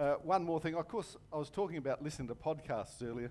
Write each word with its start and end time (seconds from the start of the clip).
Uh, 0.00 0.14
one 0.22 0.42
more 0.42 0.58
thing. 0.58 0.74
Of 0.74 0.88
course, 0.88 1.14
I 1.30 1.36
was 1.36 1.50
talking 1.50 1.76
about 1.76 2.02
listening 2.02 2.28
to 2.28 2.34
podcasts 2.34 3.06
earlier, 3.06 3.30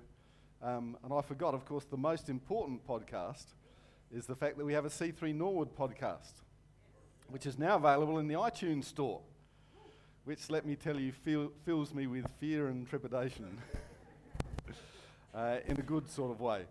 um, 0.61 0.97
and 1.03 1.11
I 1.11 1.19
forgot, 1.21 1.55
of 1.55 1.65
course, 1.65 1.85
the 1.85 1.97
most 1.97 2.29
important 2.29 2.85
podcast 2.87 3.45
is 4.11 4.27
the 4.27 4.35
fact 4.35 4.55
that 4.59 4.65
we 4.65 4.73
have 4.73 4.85
a 4.85 4.89
C3 4.89 5.33
Norwood 5.33 5.75
podcast, 5.75 6.43
which 7.29 7.47
is 7.47 7.57
now 7.57 7.77
available 7.77 8.19
in 8.19 8.27
the 8.27 8.35
iTunes 8.35 8.83
store, 8.83 9.19
which, 10.25 10.51
let 10.51 10.63
me 10.63 10.75
tell 10.75 10.99
you, 10.99 11.11
feel, 11.11 11.51
fills 11.65 11.91
me 11.91 12.05
with 12.05 12.27
fear 12.39 12.67
and 12.67 12.87
trepidation 12.87 13.57
uh, 15.33 15.57
in 15.65 15.79
a 15.79 15.81
good 15.81 16.07
sort 16.07 16.29
of 16.29 16.39
way. 16.39 16.65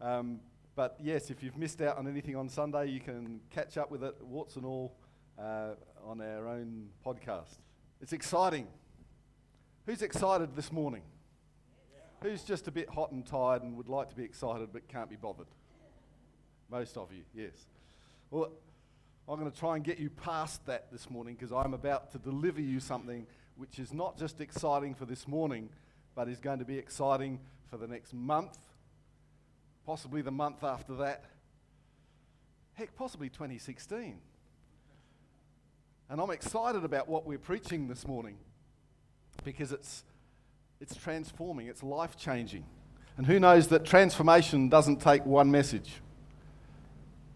Um, 0.00 0.40
but 0.74 0.96
yes, 1.00 1.30
if 1.30 1.44
you've 1.44 1.56
missed 1.56 1.80
out 1.80 1.96
on 1.96 2.08
anything 2.08 2.34
on 2.34 2.48
Sunday, 2.48 2.88
you 2.88 2.98
can 2.98 3.38
catch 3.50 3.78
up 3.78 3.88
with 3.88 4.02
it, 4.02 4.16
warts 4.20 4.56
and 4.56 4.66
all, 4.66 4.96
uh, 5.38 5.74
on 6.04 6.20
our 6.20 6.48
own 6.48 6.88
podcast. 7.06 7.58
It's 8.00 8.12
exciting. 8.12 8.66
Who's 9.86 10.00
excited 10.00 10.56
this 10.56 10.72
morning? 10.72 11.02
Who's 12.22 12.42
just 12.42 12.68
a 12.68 12.70
bit 12.70 12.88
hot 12.88 13.12
and 13.12 13.24
tired 13.26 13.62
and 13.62 13.76
would 13.76 13.90
like 13.90 14.08
to 14.08 14.16
be 14.16 14.24
excited 14.24 14.70
but 14.72 14.88
can't 14.88 15.10
be 15.10 15.16
bothered? 15.16 15.46
Most 16.70 16.96
of 16.96 17.12
you, 17.12 17.22
yes. 17.34 17.66
Well, 18.30 18.50
I'm 19.28 19.38
going 19.38 19.50
to 19.50 19.58
try 19.58 19.76
and 19.76 19.84
get 19.84 19.98
you 19.98 20.08
past 20.08 20.64
that 20.66 20.90
this 20.90 21.10
morning 21.10 21.34
because 21.34 21.52
I'm 21.52 21.74
about 21.74 22.12
to 22.12 22.18
deliver 22.18 22.62
you 22.62 22.80
something 22.80 23.26
which 23.56 23.78
is 23.78 23.92
not 23.92 24.18
just 24.18 24.40
exciting 24.40 24.94
for 24.94 25.04
this 25.04 25.28
morning, 25.28 25.68
but 26.14 26.28
is 26.28 26.40
going 26.40 26.60
to 26.60 26.64
be 26.64 26.78
exciting 26.78 27.38
for 27.70 27.76
the 27.76 27.86
next 27.86 28.14
month, 28.14 28.56
possibly 29.84 30.22
the 30.22 30.30
month 30.30 30.64
after 30.64 30.94
that, 30.94 31.24
heck, 32.72 32.96
possibly 32.96 33.28
2016. 33.28 34.18
And 36.08 36.20
I'm 36.20 36.30
excited 36.30 36.84
about 36.84 37.06
what 37.06 37.26
we're 37.26 37.38
preaching 37.38 37.86
this 37.86 38.06
morning 38.06 38.36
because 39.42 39.72
it's, 39.72 40.04
it's 40.80 40.94
transforming, 40.94 41.66
it's 41.66 41.82
life 41.82 42.16
changing. 42.16 42.64
And 43.16 43.26
who 43.26 43.38
knows 43.38 43.68
that 43.68 43.84
transformation 43.84 44.68
doesn't 44.68 45.00
take 45.00 45.24
one 45.24 45.50
message? 45.50 46.00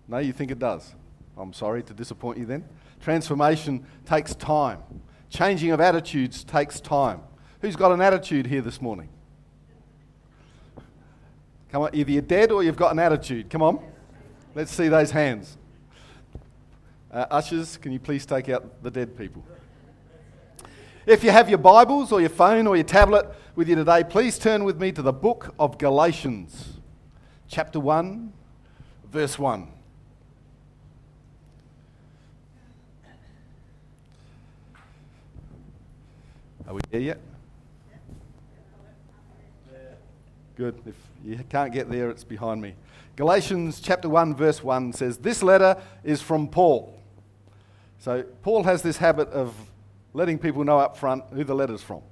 No, 0.08 0.18
you 0.18 0.32
think 0.32 0.50
it 0.50 0.58
does. 0.58 0.94
I'm 1.36 1.52
sorry 1.52 1.82
to 1.84 1.94
disappoint 1.94 2.38
you 2.38 2.46
then. 2.46 2.64
Transformation 3.00 3.86
takes 4.06 4.34
time. 4.34 4.80
Changing 5.30 5.70
of 5.70 5.80
attitudes 5.80 6.42
takes 6.42 6.80
time. 6.80 7.20
Who's 7.60 7.76
got 7.76 7.92
an 7.92 8.00
attitude 8.00 8.46
here 8.46 8.62
this 8.62 8.80
morning? 8.80 9.08
Come 11.70 11.82
on, 11.82 11.90
either 11.92 12.10
you're 12.10 12.22
dead 12.22 12.50
or 12.50 12.62
you've 12.62 12.76
got 12.76 12.92
an 12.92 12.98
attitude. 12.98 13.50
Come 13.50 13.62
on. 13.62 13.78
Let's 14.54 14.72
see 14.72 14.88
those 14.88 15.10
hands. 15.10 15.58
Uh, 17.12 17.26
ushers, 17.30 17.76
can 17.76 17.92
you 17.92 17.98
please 17.98 18.24
take 18.26 18.48
out 18.48 18.82
the 18.82 18.90
dead 18.90 19.16
people? 19.16 19.44
If 21.08 21.24
you 21.24 21.30
have 21.30 21.48
your 21.48 21.56
Bibles 21.56 22.12
or 22.12 22.20
your 22.20 22.28
phone 22.28 22.66
or 22.66 22.76
your 22.76 22.84
tablet 22.84 23.34
with 23.56 23.66
you 23.66 23.76
today, 23.76 24.04
please 24.04 24.38
turn 24.38 24.62
with 24.62 24.78
me 24.78 24.92
to 24.92 25.00
the 25.00 25.10
book 25.10 25.54
of 25.58 25.78
Galatians, 25.78 26.74
chapter 27.48 27.80
1, 27.80 28.30
verse 29.10 29.38
1. 29.38 29.68
Are 36.66 36.74
we 36.74 36.80
there 36.90 37.00
yet? 37.00 37.20
Good. 40.58 40.78
If 40.84 40.94
you 41.24 41.42
can't 41.48 41.72
get 41.72 41.90
there, 41.90 42.10
it's 42.10 42.22
behind 42.22 42.60
me. 42.60 42.74
Galatians 43.16 43.80
chapter 43.80 44.10
1, 44.10 44.34
verse 44.34 44.62
1 44.62 44.92
says, 44.92 45.16
This 45.16 45.42
letter 45.42 45.78
is 46.04 46.20
from 46.20 46.48
Paul. 46.48 47.00
So, 47.98 48.24
Paul 48.42 48.64
has 48.64 48.82
this 48.82 48.98
habit 48.98 49.30
of 49.30 49.54
letting 50.14 50.38
people 50.38 50.64
know 50.64 50.78
up 50.78 50.96
front 50.96 51.24
who 51.32 51.44
the 51.44 51.54
letter's 51.54 51.82
from. 51.82 52.02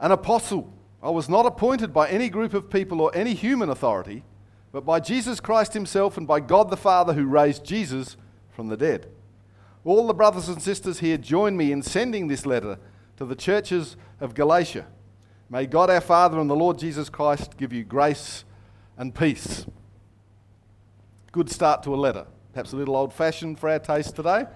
An 0.00 0.12
apostle. 0.12 0.72
I 1.02 1.10
was 1.10 1.28
not 1.28 1.46
appointed 1.46 1.92
by 1.92 2.08
any 2.08 2.28
group 2.28 2.54
of 2.54 2.70
people 2.70 3.00
or 3.00 3.14
any 3.14 3.34
human 3.34 3.68
authority, 3.68 4.24
but 4.72 4.84
by 4.84 5.00
Jesus 5.00 5.40
Christ 5.40 5.74
himself 5.74 6.16
and 6.16 6.26
by 6.26 6.40
God 6.40 6.70
the 6.70 6.76
Father 6.76 7.12
who 7.12 7.26
raised 7.26 7.64
Jesus 7.64 8.16
from 8.50 8.68
the 8.68 8.76
dead. 8.76 9.06
All 9.84 10.06
the 10.06 10.14
brothers 10.14 10.48
and 10.48 10.60
sisters 10.60 10.98
here 10.98 11.16
join 11.16 11.56
me 11.56 11.70
in 11.70 11.82
sending 11.82 12.26
this 12.26 12.44
letter 12.44 12.78
to 13.18 13.24
the 13.24 13.36
churches 13.36 13.96
of 14.20 14.34
Galatia. 14.34 14.86
May 15.48 15.66
God 15.66 15.90
our 15.90 16.00
Father 16.00 16.40
and 16.40 16.50
the 16.50 16.56
Lord 16.56 16.78
Jesus 16.78 17.08
Christ 17.08 17.56
give 17.56 17.72
you 17.72 17.84
grace 17.84 18.44
and 18.98 19.14
peace. 19.14 19.64
Good 21.30 21.50
start 21.50 21.82
to 21.84 21.94
a 21.94 21.96
letter. 21.96 22.26
Perhaps 22.52 22.72
a 22.72 22.76
little 22.76 22.96
old 22.96 23.12
fashioned 23.12 23.58
for 23.58 23.68
our 23.68 23.78
taste 23.78 24.16
today, 24.16 24.46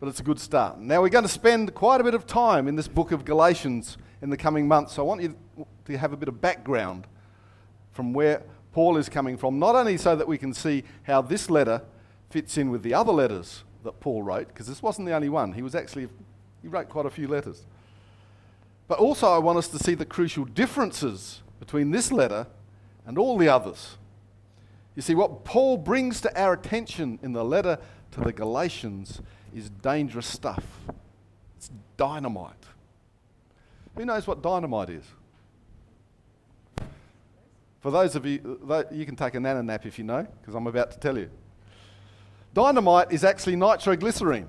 but 0.00 0.08
it's 0.08 0.20
a 0.20 0.22
good 0.22 0.40
start. 0.40 0.80
Now, 0.80 1.02
we're 1.02 1.10
going 1.10 1.24
to 1.24 1.30
spend 1.30 1.74
quite 1.74 2.00
a 2.00 2.04
bit 2.04 2.14
of 2.14 2.26
time 2.26 2.66
in 2.66 2.74
this 2.74 2.88
book 2.88 3.12
of 3.12 3.26
Galatians 3.26 3.98
in 4.22 4.30
the 4.30 4.36
coming 4.36 4.66
months. 4.66 4.94
So 4.94 5.02
I 5.02 5.04
want 5.04 5.20
you 5.20 5.36
to 5.84 5.98
have 5.98 6.14
a 6.14 6.16
bit 6.16 6.28
of 6.28 6.40
background 6.40 7.06
from 7.92 8.14
where 8.14 8.42
Paul 8.72 8.96
is 8.96 9.10
coming 9.10 9.36
from, 9.36 9.58
not 9.58 9.76
only 9.76 9.98
so 9.98 10.16
that 10.16 10.26
we 10.26 10.38
can 10.38 10.54
see 10.54 10.84
how 11.02 11.20
this 11.20 11.50
letter 11.50 11.82
fits 12.30 12.56
in 12.56 12.70
with 12.70 12.82
the 12.82 12.94
other 12.94 13.12
letters 13.12 13.62
that 13.84 14.00
Paul 14.00 14.22
wrote, 14.22 14.48
because 14.48 14.66
this 14.66 14.82
wasn't 14.82 15.06
the 15.06 15.12
only 15.12 15.28
one. 15.28 15.52
He 15.52 15.62
was 15.62 15.74
actually 15.74 16.08
he 16.62 16.68
wrote 16.68 16.88
quite 16.88 17.06
a 17.06 17.10
few 17.10 17.28
letters. 17.28 17.64
But 18.88 18.98
also, 18.98 19.28
I 19.28 19.38
want 19.38 19.58
us 19.58 19.68
to 19.68 19.78
see 19.78 19.94
the 19.94 20.04
crucial 20.04 20.44
differences 20.44 21.42
between 21.58 21.90
this 21.90 22.10
letter 22.10 22.46
and 23.06 23.18
all 23.18 23.38
the 23.38 23.48
others. 23.48 23.96
You 24.94 25.02
see, 25.02 25.14
what 25.14 25.44
Paul 25.44 25.76
brings 25.76 26.20
to 26.22 26.40
our 26.40 26.52
attention 26.52 27.18
in 27.22 27.32
the 27.32 27.44
letter 27.44 27.78
to 28.12 28.20
the 28.20 28.32
Galatians 28.32 29.20
is 29.54 29.70
dangerous 29.70 30.26
stuff. 30.26 30.64
It's 31.56 31.70
dynamite. 31.96 32.54
Who 33.96 34.04
knows 34.04 34.26
what 34.26 34.42
dynamite 34.42 34.90
is? 34.90 35.04
For 37.80 37.90
those 37.90 38.14
of 38.14 38.26
you, 38.26 38.58
you 38.92 39.06
can 39.06 39.16
take 39.16 39.34
a 39.34 39.40
nana 39.40 39.62
nap 39.62 39.86
if 39.86 39.98
you 39.98 40.04
know, 40.04 40.26
because 40.40 40.54
I'm 40.54 40.66
about 40.66 40.90
to 40.92 40.98
tell 40.98 41.16
you. 41.16 41.30
Dynamite 42.54 43.12
is 43.12 43.24
actually 43.24 43.56
nitroglycerine 43.56 44.46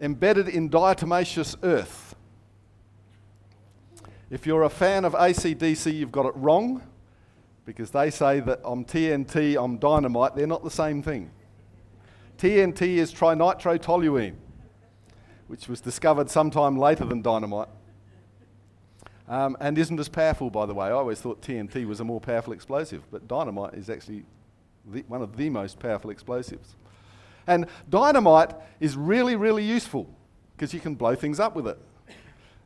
embedded 0.00 0.48
in 0.48 0.68
diatomaceous 0.68 1.56
earth. 1.62 2.14
If 4.30 4.46
you're 4.46 4.64
a 4.64 4.70
fan 4.70 5.04
of 5.04 5.12
ACDC, 5.14 5.94
you've 5.94 6.12
got 6.12 6.26
it 6.26 6.34
wrong 6.36 6.82
because 7.64 7.90
they 7.90 8.10
say 8.10 8.40
that 8.40 8.60
I'm 8.64 8.84
TNT, 8.84 9.62
I'm 9.62 9.78
dynamite. 9.78 10.34
They're 10.34 10.46
not 10.46 10.64
the 10.64 10.70
same 10.70 11.02
thing. 11.02 11.30
TNT 12.38 12.96
is 12.96 13.12
trinitrotoluene, 13.12 14.34
which 15.48 15.68
was 15.68 15.80
discovered 15.80 16.30
sometime 16.30 16.76
later 16.76 17.04
than 17.04 17.22
dynamite. 17.22 17.68
Um, 19.26 19.56
and 19.58 19.78
isn't 19.78 19.98
as 19.98 20.08
powerful, 20.08 20.50
by 20.50 20.66
the 20.66 20.74
way. 20.74 20.88
I 20.88 20.90
always 20.90 21.20
thought 21.20 21.40
TNT 21.40 21.86
was 21.86 22.00
a 22.00 22.04
more 22.04 22.20
powerful 22.20 22.52
explosive, 22.52 23.02
but 23.10 23.26
dynamite 23.26 23.74
is 23.74 23.88
actually 23.88 24.24
the, 24.86 25.02
one 25.08 25.22
of 25.22 25.36
the 25.36 25.48
most 25.48 25.78
powerful 25.78 26.10
explosives. 26.10 26.76
And 27.46 27.66
dynamite 27.88 28.54
is 28.80 28.96
really, 28.96 29.36
really 29.36 29.64
useful 29.64 30.08
because 30.56 30.74
you 30.74 30.80
can 30.80 30.94
blow 30.94 31.14
things 31.14 31.40
up 31.40 31.56
with 31.56 31.68
it. 31.68 31.78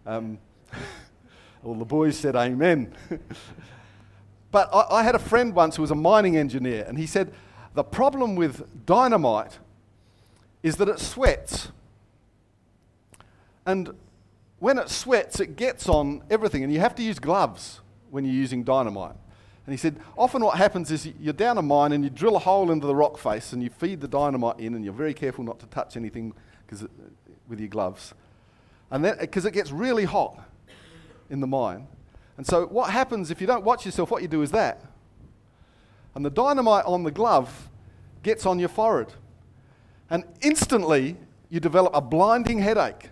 Um, 0.04 0.38
all 1.64 1.74
the 1.74 1.84
boys 1.84 2.16
said 2.16 2.34
amen. 2.34 2.92
but 4.50 4.68
I, 4.72 4.96
I 4.96 5.02
had 5.02 5.14
a 5.14 5.20
friend 5.20 5.54
once 5.54 5.76
who 5.76 5.82
was 5.82 5.90
a 5.90 5.96
mining 5.96 6.36
engineer, 6.36 6.84
and 6.88 6.98
he 6.98 7.06
said 7.06 7.32
the 7.78 7.84
problem 7.84 8.34
with 8.34 8.86
dynamite 8.86 9.60
is 10.64 10.78
that 10.78 10.88
it 10.88 10.98
sweats. 10.98 11.70
And 13.64 13.94
when 14.58 14.78
it 14.78 14.90
sweats, 14.90 15.38
it 15.38 15.54
gets 15.54 15.88
on 15.88 16.24
everything, 16.28 16.64
and 16.64 16.72
you 16.72 16.80
have 16.80 16.96
to 16.96 17.04
use 17.04 17.20
gloves 17.20 17.78
when 18.10 18.24
you're 18.24 18.34
using 18.34 18.64
dynamite. 18.64 19.14
And 19.64 19.72
he 19.72 19.76
said, 19.76 19.94
often 20.16 20.42
what 20.42 20.58
happens 20.58 20.90
is 20.90 21.06
you're 21.20 21.32
down 21.32 21.56
a 21.56 21.62
mine 21.62 21.92
and 21.92 22.02
you 22.02 22.10
drill 22.10 22.34
a 22.34 22.40
hole 22.40 22.72
into 22.72 22.84
the 22.84 22.96
rock 22.96 23.16
face 23.16 23.52
and 23.52 23.62
you 23.62 23.70
feed 23.70 24.00
the 24.00 24.08
dynamite 24.08 24.58
in 24.58 24.74
and 24.74 24.84
you're 24.84 24.92
very 24.92 25.14
careful 25.14 25.44
not 25.44 25.60
to 25.60 25.66
touch 25.66 25.96
anything 25.96 26.32
because 26.66 26.84
with 27.46 27.60
your 27.60 27.68
gloves. 27.68 28.12
And 28.90 29.04
because 29.20 29.44
it 29.44 29.52
gets 29.52 29.70
really 29.70 30.04
hot 30.04 30.36
in 31.30 31.38
the 31.38 31.46
mine. 31.46 31.86
And 32.36 32.44
so 32.44 32.66
what 32.66 32.90
happens 32.90 33.30
if 33.30 33.40
you 33.40 33.46
don't 33.46 33.62
watch 33.62 33.86
yourself, 33.86 34.10
what 34.10 34.22
you 34.22 34.26
do 34.26 34.42
is 34.42 34.50
that. 34.50 34.82
And 36.18 36.26
the 36.26 36.30
dynamite 36.30 36.84
on 36.84 37.04
the 37.04 37.12
glove 37.12 37.70
gets 38.24 38.44
on 38.44 38.58
your 38.58 38.68
forehead. 38.68 39.14
And 40.10 40.24
instantly 40.40 41.16
you 41.48 41.60
develop 41.60 41.94
a 41.94 42.00
blinding 42.00 42.58
headache 42.58 43.10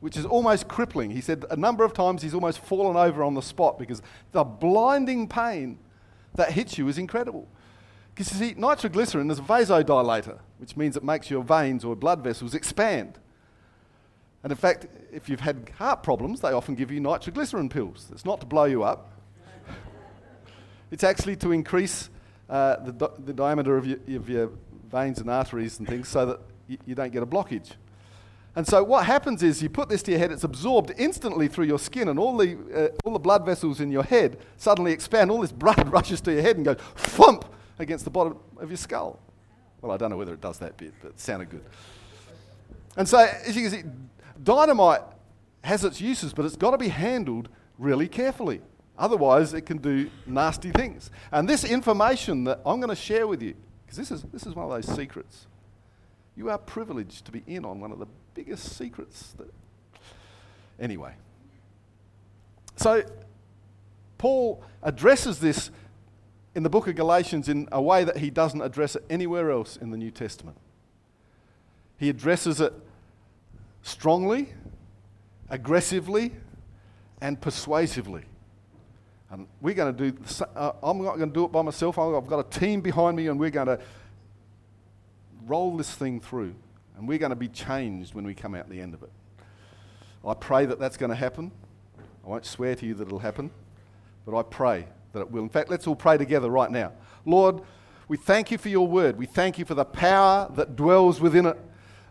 which 0.00 0.16
is 0.16 0.26
almost 0.26 0.66
crippling. 0.66 1.12
He 1.12 1.20
said 1.20 1.44
a 1.48 1.54
number 1.54 1.84
of 1.84 1.92
times 1.92 2.22
he's 2.22 2.34
almost 2.34 2.58
fallen 2.58 2.96
over 2.96 3.22
on 3.22 3.34
the 3.34 3.40
spot 3.40 3.78
because 3.78 4.02
the 4.32 4.42
blinding 4.42 5.28
pain 5.28 5.78
that 6.34 6.50
hits 6.50 6.76
you 6.76 6.88
is 6.88 6.98
incredible. 6.98 7.46
Because 8.12 8.32
you 8.32 8.48
see, 8.48 8.54
nitroglycerin 8.58 9.30
is 9.30 9.38
a 9.38 9.42
vasodilator, 9.42 10.40
which 10.58 10.76
means 10.76 10.96
it 10.96 11.04
makes 11.04 11.30
your 11.30 11.44
veins 11.44 11.84
or 11.84 11.94
blood 11.94 12.24
vessels 12.24 12.52
expand. 12.52 13.16
And 14.42 14.50
in 14.50 14.58
fact, 14.58 14.88
if 15.12 15.28
you've 15.28 15.38
had 15.38 15.70
heart 15.78 16.02
problems, 16.02 16.40
they 16.40 16.50
often 16.50 16.74
give 16.74 16.90
you 16.90 16.98
nitroglycerin 16.98 17.68
pills. 17.68 18.08
It's 18.10 18.24
not 18.24 18.40
to 18.40 18.46
blow 18.46 18.64
you 18.64 18.82
up, 18.82 19.12
it's 20.90 21.04
actually 21.04 21.36
to 21.36 21.52
increase 21.52 22.10
uh, 22.48 22.76
the, 22.76 23.10
the, 23.18 23.32
diameter 23.32 23.76
of 23.76 23.86
your, 23.86 23.98
of 24.16 24.28
your, 24.28 24.50
veins 24.90 25.18
and 25.18 25.28
arteries 25.28 25.80
and 25.80 25.88
things 25.88 26.08
so 26.08 26.24
that 26.24 26.40
y- 26.68 26.78
you 26.86 26.94
don't 26.94 27.12
get 27.12 27.22
a 27.22 27.26
blockage. 27.26 27.72
And 28.56 28.66
so 28.66 28.84
what 28.84 29.06
happens 29.06 29.42
is 29.42 29.60
you 29.60 29.68
put 29.68 29.88
this 29.88 30.02
to 30.04 30.12
your 30.12 30.20
head, 30.20 30.30
it's 30.30 30.44
absorbed 30.44 30.92
instantly 30.96 31.48
through 31.48 31.64
your 31.64 31.80
skin, 31.80 32.08
and 32.08 32.18
all 32.18 32.36
the, 32.36 32.56
uh, 32.72 32.88
all 33.04 33.12
the 33.12 33.18
blood 33.18 33.44
vessels 33.44 33.80
in 33.80 33.90
your 33.90 34.04
head 34.04 34.38
suddenly 34.56 34.92
expand. 34.92 35.30
All 35.30 35.40
this 35.40 35.50
blood 35.50 35.88
rushes 35.92 36.20
to 36.22 36.32
your 36.32 36.42
head 36.42 36.56
and 36.56 36.64
goes 36.64 36.76
thump 36.94 37.44
against 37.80 38.04
the 38.04 38.10
bottom 38.10 38.36
of 38.58 38.70
your 38.70 38.76
skull. 38.76 39.18
Well, 39.82 39.90
I 39.90 39.96
don't 39.96 40.10
know 40.10 40.16
whether 40.16 40.34
it 40.34 40.40
does 40.40 40.58
that 40.60 40.76
bit, 40.76 40.94
but 41.02 41.08
it 41.10 41.20
sounded 41.20 41.50
good. 41.50 41.64
And 42.96 43.08
so, 43.08 43.18
as 43.18 43.56
you 43.56 43.68
can 43.68 43.70
see, 43.70 43.82
dynamite 44.42 45.02
has 45.64 45.84
its 45.84 46.00
uses, 46.00 46.32
but 46.32 46.44
it's 46.44 46.56
got 46.56 46.70
to 46.70 46.78
be 46.78 46.88
handled 46.88 47.48
really 47.78 48.06
carefully. 48.06 48.60
Otherwise, 48.96 49.54
it 49.54 49.62
can 49.62 49.78
do 49.78 50.08
nasty 50.26 50.70
things. 50.70 51.10
And 51.32 51.48
this 51.48 51.64
information 51.64 52.44
that 52.44 52.60
I'm 52.64 52.78
going 52.80 52.94
to 52.94 52.96
share 52.96 53.26
with 53.26 53.42
you, 53.42 53.54
because 53.84 53.98
this 53.98 54.10
is, 54.10 54.22
this 54.32 54.46
is 54.46 54.54
one 54.54 54.64
of 54.64 54.70
those 54.70 54.94
secrets. 54.94 55.46
You 56.36 56.50
are 56.50 56.58
privileged 56.58 57.24
to 57.26 57.32
be 57.32 57.42
in 57.46 57.64
on 57.64 57.80
one 57.80 57.92
of 57.92 57.98
the 57.98 58.06
biggest 58.34 58.76
secrets. 58.76 59.34
That 59.38 59.52
anyway, 60.78 61.14
so 62.76 63.02
Paul 64.18 64.62
addresses 64.82 65.38
this 65.38 65.70
in 66.54 66.62
the 66.62 66.70
book 66.70 66.86
of 66.86 66.94
Galatians 66.94 67.48
in 67.48 67.68
a 67.72 67.82
way 67.82 68.04
that 68.04 68.18
he 68.18 68.30
doesn't 68.30 68.60
address 68.60 68.94
it 68.94 69.04
anywhere 69.10 69.50
else 69.50 69.76
in 69.76 69.90
the 69.90 69.96
New 69.96 70.10
Testament. 70.10 70.56
He 71.96 72.08
addresses 72.08 72.60
it 72.60 72.72
strongly, 73.82 74.52
aggressively, 75.48 76.32
and 77.20 77.40
persuasively. 77.40 78.24
And 79.34 79.48
we're 79.60 79.74
going 79.74 79.96
to 79.96 80.10
do, 80.12 80.16
uh, 80.54 80.72
I'm 80.80 81.02
not 81.02 81.16
going 81.16 81.28
to 81.28 81.34
do 81.34 81.44
it 81.44 81.50
by 81.50 81.60
myself. 81.60 81.98
I've 81.98 82.28
got 82.28 82.38
a 82.38 82.60
team 82.60 82.80
behind 82.80 83.16
me, 83.16 83.26
and 83.26 83.40
we're 83.40 83.50
going 83.50 83.66
to 83.66 83.80
roll 85.44 85.76
this 85.76 85.90
thing 85.90 86.20
through. 86.20 86.54
And 86.96 87.08
we're 87.08 87.18
going 87.18 87.30
to 87.30 87.36
be 87.36 87.48
changed 87.48 88.14
when 88.14 88.24
we 88.24 88.32
come 88.32 88.54
out 88.54 88.70
the 88.70 88.80
end 88.80 88.94
of 88.94 89.02
it. 89.02 89.10
I 90.24 90.34
pray 90.34 90.66
that 90.66 90.78
that's 90.78 90.96
going 90.96 91.10
to 91.10 91.16
happen. 91.16 91.50
I 92.24 92.28
won't 92.28 92.46
swear 92.46 92.76
to 92.76 92.86
you 92.86 92.94
that 92.94 93.08
it'll 93.08 93.18
happen, 93.18 93.50
but 94.24 94.38
I 94.38 94.44
pray 94.44 94.86
that 95.12 95.18
it 95.18 95.30
will. 95.32 95.42
In 95.42 95.48
fact, 95.48 95.68
let's 95.68 95.88
all 95.88 95.96
pray 95.96 96.16
together 96.16 96.48
right 96.48 96.70
now. 96.70 96.92
Lord, 97.26 97.60
we 98.06 98.16
thank 98.16 98.52
you 98.52 98.58
for 98.58 98.68
your 98.68 98.86
word. 98.86 99.18
We 99.18 99.26
thank 99.26 99.58
you 99.58 99.64
for 99.64 99.74
the 99.74 99.84
power 99.84 100.48
that 100.54 100.76
dwells 100.76 101.20
within 101.20 101.46
it. 101.46 101.58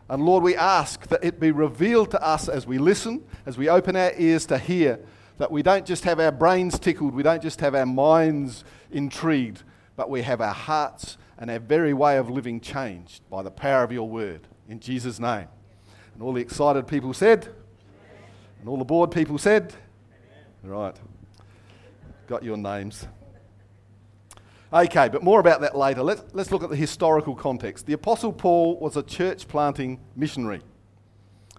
And 0.10 0.26
Lord, 0.26 0.44
we 0.44 0.58
ask 0.58 1.08
that 1.08 1.24
it 1.24 1.40
be 1.40 1.52
revealed 1.52 2.12
to 2.12 2.22
us 2.22 2.50
as 2.50 2.68
we 2.68 2.80
listen, 2.80 3.24
as 3.46 3.58
we 3.58 3.70
open 3.70 3.96
our 3.96 4.12
ears 4.18 4.46
to 4.48 4.58
hear, 4.58 5.00
that 5.44 5.52
we 5.52 5.62
don't 5.62 5.86
just 5.86 6.06
have 6.06 6.22
our 6.22 6.32
brains 6.32 6.80
tickled, 6.80 7.14
we 7.14 7.22
don't 7.22 7.42
just 7.42 7.60
have 7.60 7.76
our 7.76 7.86
minds 7.86 8.64
intrigued, 8.92 9.62
but 9.98 10.10
we 10.10 10.22
have 10.22 10.40
our 10.40 10.54
hearts 10.54 11.18
and 11.38 11.52
our 11.52 11.60
very 11.60 11.94
way 11.94 12.16
of 12.16 12.30
living 12.30 12.62
changed 12.62 13.30
by 13.30 13.44
the 13.44 13.52
power 13.52 13.84
of 13.84 13.92
your 13.92 14.08
word. 14.08 14.48
In 14.70 14.80
Jesus' 14.80 15.20
name. 15.20 15.50
And 16.14 16.24
all 16.24 16.32
the 16.32 16.40
excited 16.40 16.88
people 16.88 17.14
said, 17.14 17.50
and 18.62 18.70
all 18.70 18.78
the 18.78 18.86
bored 18.86 19.12
people 19.12 19.38
said, 19.38 19.74
Right. 20.64 20.96
Got 22.28 22.44
your 22.44 22.56
names. 22.56 23.06
Okay, 24.72 25.10
but 25.10 25.24
more 25.24 25.42
about 25.42 25.60
that 25.60 25.76
later. 25.76 26.04
Let's, 26.04 26.24
let's 26.32 26.52
look 26.54 26.64
at 26.64 26.70
the 26.70 26.78
historical 26.78 27.36
context. 27.36 27.86
The 27.86 27.92
Apostle 27.92 28.32
Paul 28.32 28.80
was 28.80 28.96
a 28.96 29.04
church 29.04 29.50
planting 29.50 30.00
missionary. 30.16 30.62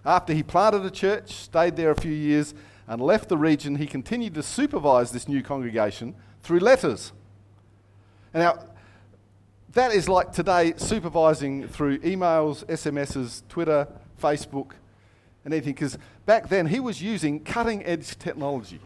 After 0.03 0.33
he 0.33 0.41
planted 0.41 0.83
a 0.83 0.89
church, 0.89 1.31
stayed 1.33 1.75
there 1.75 1.91
a 1.91 1.95
few 1.95 2.11
years, 2.11 2.55
and 2.87 3.01
left 3.01 3.29
the 3.29 3.37
region, 3.37 3.75
he 3.75 3.87
continued 3.87 4.33
to 4.35 4.43
supervise 4.43 5.11
this 5.11 5.27
new 5.27 5.41
congregation 5.41 6.15
through 6.43 6.59
letters. 6.59 7.11
Now, 8.33 8.59
that 9.73 9.91
is 9.91 10.07
like 10.07 10.31
today 10.31 10.73
supervising 10.77 11.67
through 11.67 11.99
emails, 11.99 12.63
SMSs, 12.65 13.43
Twitter, 13.49 13.87
Facebook, 14.21 14.71
and 15.43 15.53
anything. 15.53 15.73
Because 15.73 15.97
back 16.25 16.49
then 16.49 16.67
he 16.67 16.79
was 16.79 17.01
using 17.01 17.39
cutting 17.39 17.83
edge 17.85 18.17
technology, 18.17 18.79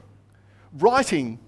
writing 0.74 1.40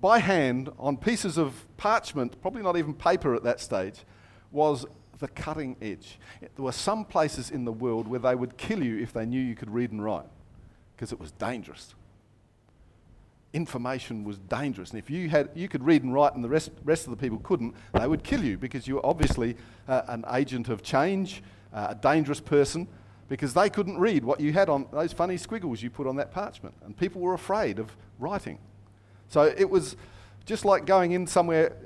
by 0.00 0.18
hand 0.18 0.70
on 0.78 0.96
pieces 0.96 1.38
of 1.38 1.64
parchment, 1.76 2.40
probably 2.42 2.62
not 2.62 2.76
even 2.76 2.92
paper 2.92 3.34
at 3.34 3.42
that 3.44 3.60
stage, 3.60 4.00
was 4.50 4.84
the 5.18 5.28
cutting 5.28 5.76
edge. 5.80 6.18
There 6.40 6.64
were 6.64 6.72
some 6.72 7.04
places 7.04 7.50
in 7.50 7.64
the 7.64 7.72
world 7.72 8.08
where 8.08 8.20
they 8.20 8.34
would 8.34 8.56
kill 8.56 8.82
you 8.82 8.98
if 8.98 9.12
they 9.12 9.24
knew 9.24 9.40
you 9.40 9.54
could 9.54 9.70
read 9.70 9.92
and 9.92 10.02
write 10.02 10.26
because 11.02 11.12
it 11.12 11.18
was 11.18 11.32
dangerous 11.32 11.96
information 13.54 14.24
was 14.24 14.38
dangerous. 14.38 14.90
And 14.90 14.98
if 15.00 15.10
you, 15.10 15.28
had, 15.28 15.50
you 15.54 15.68
could 15.68 15.84
read 15.84 16.04
and 16.04 16.14
write 16.14 16.34
and 16.34 16.42
the 16.42 16.48
rest, 16.48 16.70
rest 16.84 17.06
of 17.06 17.10
the 17.10 17.16
people 17.16 17.38
couldn't, 17.40 17.74
they 17.92 18.06
would 18.06 18.22
kill 18.22 18.42
you 18.42 18.56
because 18.56 18.86
you 18.86 18.94
were 18.94 19.04
obviously 19.04 19.56
uh, 19.88 20.02
an 20.08 20.24
agent 20.32 20.68
of 20.68 20.82
change, 20.82 21.42
uh, 21.74 21.88
a 21.90 21.94
dangerous 21.94 22.40
person, 22.40 22.88
because 23.28 23.52
they 23.52 23.68
couldn't 23.68 23.98
read 23.98 24.24
what 24.24 24.40
you 24.40 24.52
had 24.52 24.68
on 24.68 24.86
those 24.92 25.12
funny 25.12 25.36
squiggles 25.36 25.82
you 25.82 25.90
put 25.90 26.06
on 26.06 26.16
that 26.16 26.30
parchment. 26.30 26.74
And 26.84 26.96
people 26.96 27.20
were 27.20 27.34
afraid 27.34 27.78
of 27.78 27.94
writing. 28.18 28.58
So 29.28 29.42
it 29.42 29.68
was 29.68 29.96
just 30.46 30.64
like 30.64 30.86
going 30.86 31.12
in 31.12 31.26
somewhere 31.26 31.76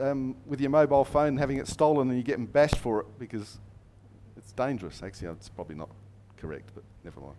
um, 0.00 0.36
with 0.46 0.60
your 0.60 0.70
mobile 0.70 1.04
phone 1.04 1.28
and 1.28 1.38
having 1.38 1.58
it 1.58 1.68
stolen 1.68 2.08
and 2.08 2.18
you're 2.18 2.24
getting 2.24 2.46
bashed 2.46 2.78
for 2.78 3.00
it 3.00 3.06
because 3.18 3.58
it's 4.36 4.52
dangerous. 4.52 5.02
Actually, 5.02 5.28
it's 5.28 5.48
probably 5.48 5.76
not 5.76 5.88
correct, 6.36 6.70
but 6.74 6.84
never 7.04 7.20
mind. 7.20 7.36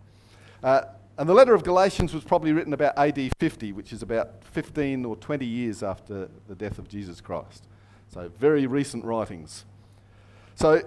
Uh, 0.64 0.86
and 1.18 1.28
the 1.28 1.34
letter 1.34 1.54
of 1.54 1.62
Galatians 1.62 2.14
was 2.14 2.24
probably 2.24 2.52
written 2.52 2.72
about 2.72 2.96
AD 2.96 3.30
50, 3.38 3.72
which 3.72 3.92
is 3.92 4.02
about 4.02 4.42
15 4.44 5.04
or 5.04 5.14
20 5.14 5.44
years 5.44 5.82
after 5.82 6.30
the 6.48 6.54
death 6.54 6.78
of 6.78 6.88
Jesus 6.88 7.20
Christ. 7.20 7.68
So, 8.08 8.30
very 8.38 8.66
recent 8.66 9.04
writings. 9.04 9.66
So, 10.54 10.80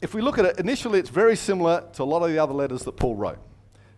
if 0.00 0.14
we 0.14 0.22
look 0.22 0.38
at 0.38 0.46
it, 0.46 0.58
initially 0.58 0.98
it's 0.98 1.10
very 1.10 1.36
similar 1.36 1.84
to 1.92 2.02
a 2.02 2.04
lot 2.04 2.22
of 2.22 2.30
the 2.30 2.38
other 2.38 2.54
letters 2.54 2.84
that 2.84 2.96
Paul 2.96 3.16
wrote. 3.16 3.38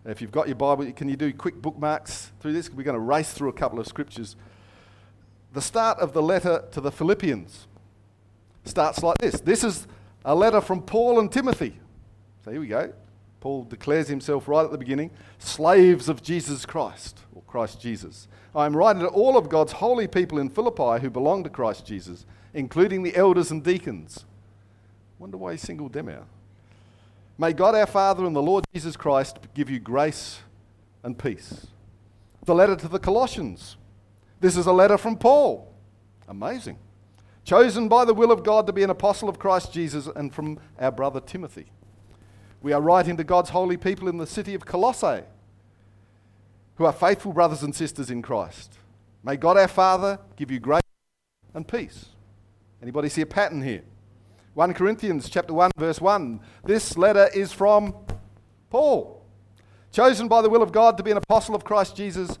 If 0.05 0.21
you've 0.21 0.31
got 0.31 0.47
your 0.47 0.57
Bible, 0.57 0.91
can 0.91 1.07
you 1.07 1.15
do 1.15 1.33
quick 1.33 1.61
bookmarks 1.61 2.31
through 2.41 2.53
this? 2.53 2.69
We're 2.69 2.83
going 2.83 2.95
to 2.95 2.99
race 2.99 3.31
through 3.31 3.49
a 3.49 3.53
couple 3.53 3.79
of 3.79 3.87
scriptures. 3.87 4.35
The 5.53 5.61
start 5.61 5.97
of 5.99 6.11
the 6.11 6.21
letter 6.21 6.65
to 6.71 6.81
the 6.81 6.91
Philippians 6.91 7.67
starts 8.65 9.01
like 9.01 9.17
this 9.19 9.39
This 9.39 9.63
is 9.63 9.87
a 10.25 10.35
letter 10.35 10.59
from 10.59 10.81
Paul 10.81 11.19
and 11.19 11.31
Timothy. 11.31 11.79
So, 12.43 12.51
here 12.51 12.59
we 12.59 12.67
go. 12.67 12.91
Paul 13.47 13.63
declares 13.63 14.09
himself 14.09 14.49
right 14.49 14.65
at 14.65 14.71
the 14.71 14.77
beginning 14.77 15.09
slaves 15.39 16.09
of 16.09 16.21
Jesus 16.21 16.65
Christ, 16.65 17.21
or 17.33 17.41
Christ 17.43 17.79
Jesus. 17.79 18.27
I 18.53 18.65
am 18.65 18.75
writing 18.75 19.03
to 19.03 19.07
all 19.07 19.37
of 19.37 19.47
God's 19.47 19.71
holy 19.71 20.05
people 20.05 20.37
in 20.37 20.49
Philippi 20.49 21.01
who 21.01 21.09
belong 21.09 21.45
to 21.45 21.49
Christ 21.49 21.85
Jesus, 21.85 22.25
including 22.53 23.03
the 23.03 23.15
elders 23.15 23.49
and 23.49 23.63
deacons. 23.63 24.25
Wonder 25.17 25.37
why 25.37 25.53
he 25.53 25.57
singled 25.57 25.93
them 25.93 26.09
out. 26.09 26.27
May 27.37 27.53
God 27.53 27.73
our 27.73 27.85
Father 27.85 28.25
and 28.25 28.35
the 28.35 28.41
Lord 28.41 28.65
Jesus 28.73 28.97
Christ 28.97 29.37
give 29.53 29.69
you 29.69 29.79
grace 29.79 30.39
and 31.01 31.17
peace. 31.17 31.67
The 32.43 32.53
letter 32.53 32.75
to 32.75 32.89
the 32.89 32.99
Colossians. 32.99 33.77
This 34.41 34.57
is 34.57 34.65
a 34.65 34.73
letter 34.73 34.97
from 34.97 35.15
Paul. 35.15 35.73
Amazing. 36.27 36.79
Chosen 37.45 37.87
by 37.87 38.03
the 38.03 38.13
will 38.13 38.33
of 38.33 38.43
God 38.43 38.67
to 38.67 38.73
be 38.73 38.83
an 38.83 38.89
apostle 38.89 39.29
of 39.29 39.39
Christ 39.39 39.71
Jesus 39.71 40.05
and 40.17 40.35
from 40.35 40.59
our 40.77 40.91
brother 40.91 41.21
Timothy. 41.21 41.67
We 42.61 42.73
are 42.73 42.81
writing 42.81 43.17
to 43.17 43.23
God's 43.23 43.51
holy 43.51 43.77
people 43.77 44.07
in 44.07 44.17
the 44.17 44.27
city 44.27 44.53
of 44.53 44.65
Colossae, 44.65 45.23
who 46.75 46.85
are 46.85 46.93
faithful 46.93 47.33
brothers 47.33 47.63
and 47.63 47.75
sisters 47.75 48.09
in 48.09 48.21
Christ. 48.21 48.77
May 49.23 49.37
God 49.37 49.57
our 49.57 49.67
Father 49.67 50.19
give 50.35 50.51
you 50.51 50.59
grace 50.59 50.81
and 51.53 51.67
peace. 51.67 52.07
Anybody 52.81 53.09
see 53.09 53.21
a 53.21 53.25
pattern 53.25 53.61
here? 53.61 53.83
1 54.53 54.73
Corinthians 54.73 55.29
chapter 55.29 55.53
1 55.53 55.71
verse 55.77 56.01
1. 56.01 56.39
This 56.63 56.97
letter 56.97 57.29
is 57.33 57.51
from 57.51 57.95
Paul, 58.69 59.23
chosen 59.91 60.27
by 60.27 60.41
the 60.41 60.49
will 60.49 60.63
of 60.63 60.71
God 60.71 60.97
to 60.97 61.03
be 61.03 61.11
an 61.11 61.17
apostle 61.17 61.55
of 61.55 61.63
Christ 61.63 61.95
Jesus 61.95 62.39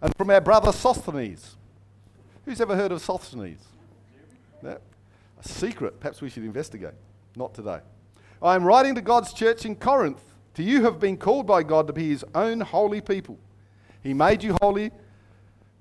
and 0.00 0.12
from 0.16 0.30
our 0.30 0.40
brother 0.40 0.72
Sosthenes. 0.72 1.56
Who's 2.44 2.60
ever 2.60 2.76
heard 2.76 2.92
of 2.92 3.00
Sosthenes? 3.00 3.64
No? 4.62 4.78
A 5.40 5.48
secret. 5.48 5.98
Perhaps 5.98 6.22
we 6.22 6.30
should 6.30 6.44
investigate. 6.44 6.94
Not 7.34 7.52
today. 7.54 7.80
I 8.42 8.54
am 8.54 8.64
writing 8.64 8.94
to 8.94 9.00
God's 9.00 9.32
church 9.32 9.64
in 9.64 9.76
Corinth. 9.76 10.22
To 10.54 10.62
you 10.62 10.84
have 10.84 10.98
been 10.98 11.16
called 11.16 11.46
by 11.46 11.62
God 11.62 11.86
to 11.86 11.92
be 11.92 12.08
his 12.08 12.24
own 12.34 12.60
holy 12.60 13.00
people. 13.00 13.38
He 14.02 14.14
made 14.14 14.42
you 14.42 14.56
holy 14.62 14.90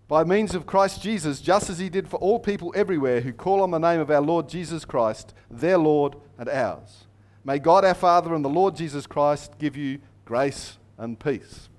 by 0.07 0.23
means 0.23 0.53
of 0.53 0.65
Christ 0.65 1.01
Jesus, 1.01 1.41
just 1.41 1.69
as 1.69 1.79
he 1.79 1.89
did 1.89 2.07
for 2.07 2.17
all 2.17 2.39
people 2.39 2.73
everywhere 2.75 3.21
who 3.21 3.33
call 3.33 3.61
on 3.61 3.71
the 3.71 3.79
name 3.79 3.99
of 3.99 4.11
our 4.11 4.21
Lord 4.21 4.49
Jesus 4.49 4.85
Christ, 4.85 5.33
their 5.49 5.77
Lord 5.77 6.15
and 6.37 6.49
ours. 6.49 7.05
May 7.43 7.59
God 7.59 7.85
our 7.85 7.93
Father 7.93 8.33
and 8.33 8.43
the 8.43 8.49
Lord 8.49 8.75
Jesus 8.75 9.07
Christ 9.07 9.57
give 9.59 9.77
you 9.77 9.99
grace 10.25 10.77
and 10.97 11.19
peace. 11.19 11.69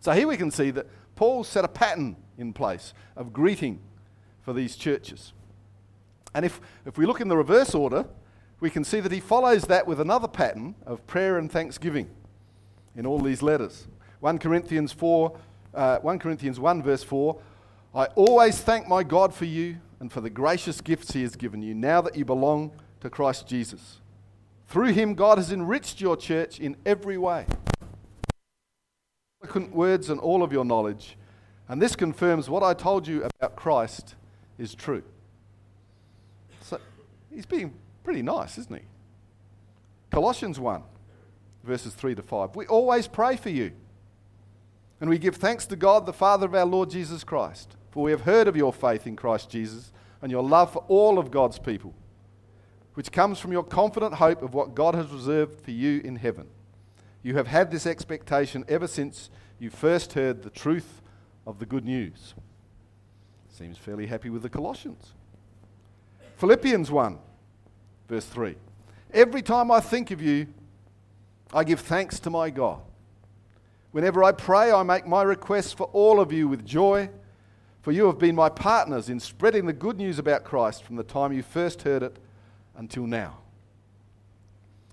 So 0.00 0.12
here 0.12 0.26
we 0.26 0.36
can 0.36 0.50
see 0.50 0.70
that 0.72 0.86
Paul 1.16 1.44
set 1.44 1.64
a 1.64 1.68
pattern 1.68 2.16
in 2.36 2.52
place 2.52 2.92
of 3.16 3.32
greeting 3.32 3.80
for 4.42 4.52
these 4.52 4.76
churches. 4.76 5.32
And 6.34 6.44
if, 6.44 6.60
if 6.84 6.98
we 6.98 7.06
look 7.06 7.20
in 7.20 7.28
the 7.28 7.36
reverse 7.36 7.74
order, 7.74 8.06
we 8.62 8.70
can 8.70 8.84
see 8.84 9.00
that 9.00 9.10
he 9.10 9.18
follows 9.18 9.64
that 9.64 9.88
with 9.88 10.00
another 10.00 10.28
pattern 10.28 10.76
of 10.86 11.04
prayer 11.08 11.36
and 11.36 11.50
thanksgiving 11.50 12.08
in 12.94 13.04
all 13.04 13.18
these 13.18 13.42
letters. 13.42 13.88
1 14.20 14.38
Corinthians 14.38 14.92
4, 14.92 15.36
uh, 15.74 15.98
1 15.98 16.18
Corinthians 16.20 16.60
1 16.60 16.80
verse 16.80 17.02
4, 17.02 17.36
I 17.92 18.04
always 18.14 18.60
thank 18.60 18.86
my 18.86 19.02
God 19.02 19.34
for 19.34 19.46
you 19.46 19.78
and 19.98 20.12
for 20.12 20.20
the 20.20 20.30
gracious 20.30 20.80
gifts 20.80 21.12
he 21.12 21.22
has 21.22 21.34
given 21.34 21.60
you 21.60 21.74
now 21.74 22.00
that 22.02 22.14
you 22.14 22.24
belong 22.24 22.70
to 23.00 23.10
Christ 23.10 23.48
Jesus. 23.48 23.98
Through 24.68 24.92
him, 24.92 25.14
God 25.14 25.38
has 25.38 25.50
enriched 25.50 26.00
your 26.00 26.16
church 26.16 26.60
in 26.60 26.76
every 26.86 27.18
way. 27.18 27.46
Eloquent 29.42 29.74
words 29.74 30.08
and 30.08 30.20
all 30.20 30.44
of 30.44 30.52
your 30.52 30.64
knowledge. 30.64 31.18
And 31.66 31.82
this 31.82 31.96
confirms 31.96 32.48
what 32.48 32.62
I 32.62 32.74
told 32.74 33.08
you 33.08 33.28
about 33.40 33.56
Christ 33.56 34.14
is 34.56 34.72
true. 34.72 35.02
So 36.60 36.78
he's 37.28 37.44
being 37.44 37.74
pretty 38.04 38.22
nice, 38.22 38.58
isn't 38.58 38.74
he? 38.74 38.86
Colossians 40.10 40.60
1, 40.60 40.82
verses 41.64 41.94
3 41.94 42.14
to 42.16 42.22
5. 42.22 42.56
We 42.56 42.66
always 42.66 43.08
pray 43.08 43.36
for 43.36 43.50
you. 43.50 43.72
And 45.00 45.10
we 45.10 45.18
give 45.18 45.36
thanks 45.36 45.66
to 45.66 45.76
God, 45.76 46.06
the 46.06 46.12
Father 46.12 46.46
of 46.46 46.54
our 46.54 46.64
Lord 46.64 46.90
Jesus 46.90 47.24
Christ, 47.24 47.76
for 47.90 48.04
we 48.04 48.12
have 48.12 48.20
heard 48.20 48.46
of 48.46 48.56
your 48.56 48.72
faith 48.72 49.06
in 49.06 49.16
Christ 49.16 49.50
Jesus 49.50 49.92
and 50.20 50.30
your 50.30 50.44
love 50.44 50.72
for 50.72 50.84
all 50.86 51.18
of 51.18 51.30
God's 51.30 51.58
people, 51.58 51.92
which 52.94 53.10
comes 53.10 53.40
from 53.40 53.50
your 53.50 53.64
confident 53.64 54.14
hope 54.14 54.42
of 54.42 54.54
what 54.54 54.74
God 54.74 54.94
has 54.94 55.10
reserved 55.10 55.60
for 55.60 55.72
you 55.72 56.00
in 56.04 56.16
heaven. 56.16 56.46
You 57.22 57.34
have 57.34 57.48
had 57.48 57.70
this 57.70 57.86
expectation 57.86 58.64
ever 58.68 58.86
since 58.86 59.30
you 59.58 59.70
first 59.70 60.12
heard 60.12 60.42
the 60.42 60.50
truth 60.50 61.02
of 61.46 61.58
the 61.58 61.66
good 61.66 61.84
news. 61.84 62.34
Seems 63.48 63.78
fairly 63.78 64.06
happy 64.06 64.30
with 64.30 64.42
the 64.42 64.48
Colossians. 64.48 65.12
Philippians 66.36 66.90
1, 66.90 67.18
verse 68.08 68.26
3. 68.26 68.56
Every 69.12 69.42
time 69.42 69.70
I 69.70 69.80
think 69.80 70.10
of 70.10 70.22
you, 70.22 70.46
I 71.52 71.64
give 71.64 71.80
thanks 71.80 72.18
to 72.20 72.30
my 72.30 72.50
God. 72.50 72.80
Whenever 73.90 74.24
I 74.24 74.32
pray, 74.32 74.72
I 74.72 74.82
make 74.82 75.06
my 75.06 75.22
requests 75.22 75.72
for 75.72 75.84
all 75.92 76.18
of 76.18 76.32
you 76.32 76.48
with 76.48 76.64
joy, 76.64 77.10
for 77.82 77.92
you 77.92 78.06
have 78.06 78.18
been 78.18 78.34
my 78.34 78.48
partners 78.48 79.10
in 79.10 79.20
spreading 79.20 79.66
the 79.66 79.72
good 79.72 79.98
news 79.98 80.18
about 80.18 80.44
Christ 80.44 80.82
from 80.82 80.96
the 80.96 81.02
time 81.02 81.32
you 81.32 81.42
first 81.42 81.82
heard 81.82 82.02
it 82.02 82.16
until 82.76 83.06
now. 83.06 83.38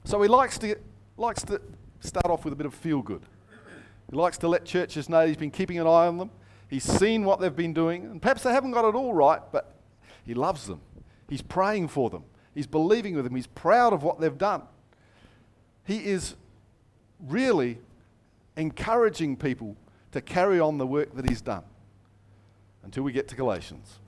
So 0.04 0.22
he 0.22 0.28
likes 0.28 0.58
to, 0.60 0.76
likes 1.18 1.44
to 1.44 1.62
start 2.02 2.26
off 2.26 2.44
with 2.44 2.54
a 2.54 2.58
bit 2.58 2.66
of 2.66 2.74
feel 2.74 3.02
good. 3.02 3.22
He 4.10 4.16
likes 4.16 4.38
to 4.40 4.48
let 4.48 4.66
churches 4.66 5.08
know 5.08 5.26
he's 5.26 5.38
been 5.38 5.52
keeping 5.52 5.78
an 5.78 5.86
eye 5.86 6.08
on 6.08 6.18
them. 6.18 6.32
He's 6.68 6.84
seen 6.84 7.24
what 7.24 7.40
they've 7.40 7.56
been 7.56 7.74
doing, 7.74 8.06
and 8.06 8.22
perhaps 8.22 8.44
they 8.44 8.52
haven't 8.52 8.72
got 8.72 8.86
it 8.86 8.96
all 8.96 9.14
right, 9.14 9.42
but 9.52 9.76
he 10.26 10.34
loves 10.34 10.68
them. 10.68 10.82
He's 11.28 11.42
praying 11.42 11.88
for 11.88 12.10
them. 12.10 12.24
He's 12.54 12.68
believing 12.68 13.16
with 13.16 13.26
them. 13.26 13.36
He's 13.36 13.48
proud 13.48 13.94
of 13.94 14.04
what 14.04 14.20
they've 14.20 14.38
done. 14.38 14.64
He 15.86 16.06
is 16.06 16.36
really 17.28 17.80
encouraging 18.56 19.36
people 19.38 19.76
to 20.12 20.22
carry 20.22 20.60
on 20.60 20.78
the 20.78 20.88
work 20.88 21.16
that 21.16 21.30
he's 21.30 21.42
done 21.42 21.64
until 22.84 23.04
we 23.04 23.12
get 23.12 23.28
to 23.30 23.36
Galatians. 23.36 24.00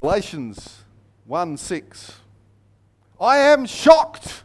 Galatians 0.00 0.82
1 1.26 1.56
6. 1.56 2.20
I 3.20 3.38
am 3.38 3.66
shocked 3.66 4.42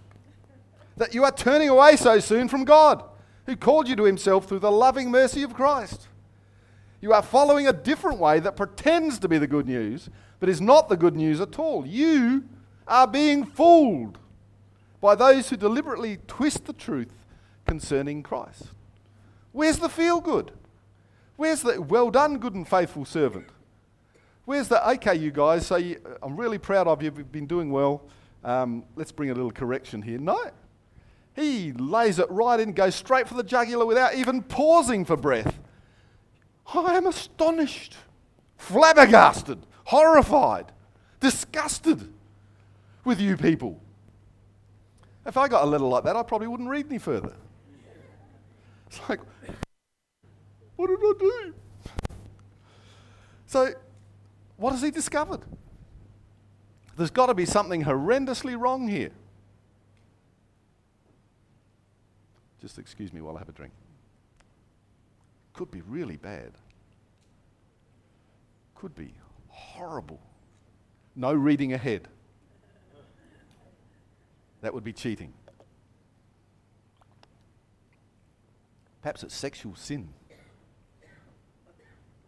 that 0.98 1.14
you 1.14 1.24
are 1.24 1.32
turning 1.32 1.70
away 1.70 1.96
so 1.96 2.20
soon 2.20 2.48
from 2.48 2.64
God, 2.64 3.04
who 3.46 3.56
called 3.56 3.88
you 3.88 3.96
to 3.96 4.04
himself 4.04 4.48
through 4.48 4.60
the 4.60 4.72
loving 4.72 5.10
mercy 5.10 5.44
of 5.44 5.54
Christ. 5.54 6.08
You 7.08 7.14
are 7.14 7.22
following 7.22 7.70
a 7.70 7.72
different 7.72 8.20
way 8.20 8.42
that 8.42 8.58
pretends 8.58 9.18
to 9.20 9.30
be 9.30 9.38
the 9.38 9.48
good 9.48 9.66
news, 9.66 10.10
but 10.42 10.50
is 10.50 10.60
not 10.60 10.90
the 10.90 10.98
good 10.98 11.16
news 11.16 11.40
at 11.40 11.58
all. 11.58 11.86
You 11.88 12.44
are 12.86 13.08
being 13.08 13.46
fooled 13.46 14.18
by 15.00 15.16
those 15.16 15.50
who 15.50 15.56
deliberately 15.56 16.18
twist 16.28 16.66
the 16.66 16.74
truth 16.74 17.14
concerning 17.66 18.24
Christ. 18.24 18.72
Where's 19.54 19.80
the 19.80 19.88
feel 19.88 20.20
good? 20.20 20.52
Where's 21.38 21.62
the 21.62 21.82
well 21.82 22.12
done, 22.12 22.40
good 22.40 22.56
and 22.56 22.68
faithful 22.68 23.06
servant? 23.06 23.48
Where's 24.44 24.68
the 24.68 24.86
okay, 24.90 25.16
you 25.16 25.32
guys? 25.32 25.66
So 25.66 25.78
you, 25.78 26.02
I'm 26.22 26.36
really 26.36 26.58
proud 26.58 26.90
of 26.90 27.02
you. 27.02 27.14
You've 27.16 27.32
been 27.32 27.48
doing 27.48 27.72
well. 27.72 28.02
Um, 28.44 28.84
let's 28.98 29.14
bring 29.14 29.30
a 29.30 29.34
little 29.34 29.52
correction 29.52 30.02
here. 30.02 30.20
No. 30.20 30.38
He 31.38 31.72
lays 31.72 32.20
it 32.20 32.30
right 32.30 32.60
in, 32.60 32.74
goes 32.74 32.96
straight 32.96 33.30
for 33.30 33.36
the 33.36 33.44
jugular 33.44 33.86
without 33.86 34.16
even 34.16 34.44
pausing 34.44 35.06
for 35.06 35.16
breath. 35.16 35.58
I 36.74 36.98
am 36.98 37.08
astonished, 37.08 37.96
flabbergasted, 38.58 39.60
horrified, 39.86 40.72
disgusted 41.20 42.14
with 43.06 43.22
you 43.22 43.38
people. 43.38 43.80
If 45.26 45.38
I 45.38 45.48
got 45.48 45.64
a 45.64 45.66
letter 45.66 45.86
like 45.86 46.04
that, 46.04 46.16
I 46.16 46.24
probably 46.24 46.48
wouldn't 46.48 46.70
read 46.70 46.88
any 46.88 47.00
further. 47.00 47.34
It's 48.88 49.00
like, 49.10 49.20
what 50.76 50.88
did 50.88 51.00
I 51.00 51.14
do? 51.20 51.54
So, 53.46 53.74
what 54.58 54.72
has 54.72 54.82
he 54.82 54.92
discovered? 54.92 55.42
There's 56.98 57.12
got 57.12 57.28
to 57.28 57.34
be 57.34 57.46
something 57.46 57.84
horrendously 57.84 58.60
wrong 58.60 58.88
here. 58.88 59.12
Just 62.60 62.80
excuse 62.80 63.14
me 63.14 63.22
while 63.22 63.36
I 63.36 63.40
have 63.40 63.50
a 63.50 63.54
drink. 63.54 63.72
Could 65.58 65.72
be 65.72 65.82
really 65.82 66.18
bad. 66.18 66.52
Could 68.76 68.94
be 68.94 69.16
horrible. 69.48 70.20
No 71.16 71.34
reading 71.34 71.74
ahead. 71.74 72.08
That 74.62 74.72
would 74.72 74.84
be 74.84 74.94
cheating. 74.94 75.34
Perhaps 79.02 79.24
it's 79.24 79.34
sexual 79.34 79.76
sin. 79.76 80.10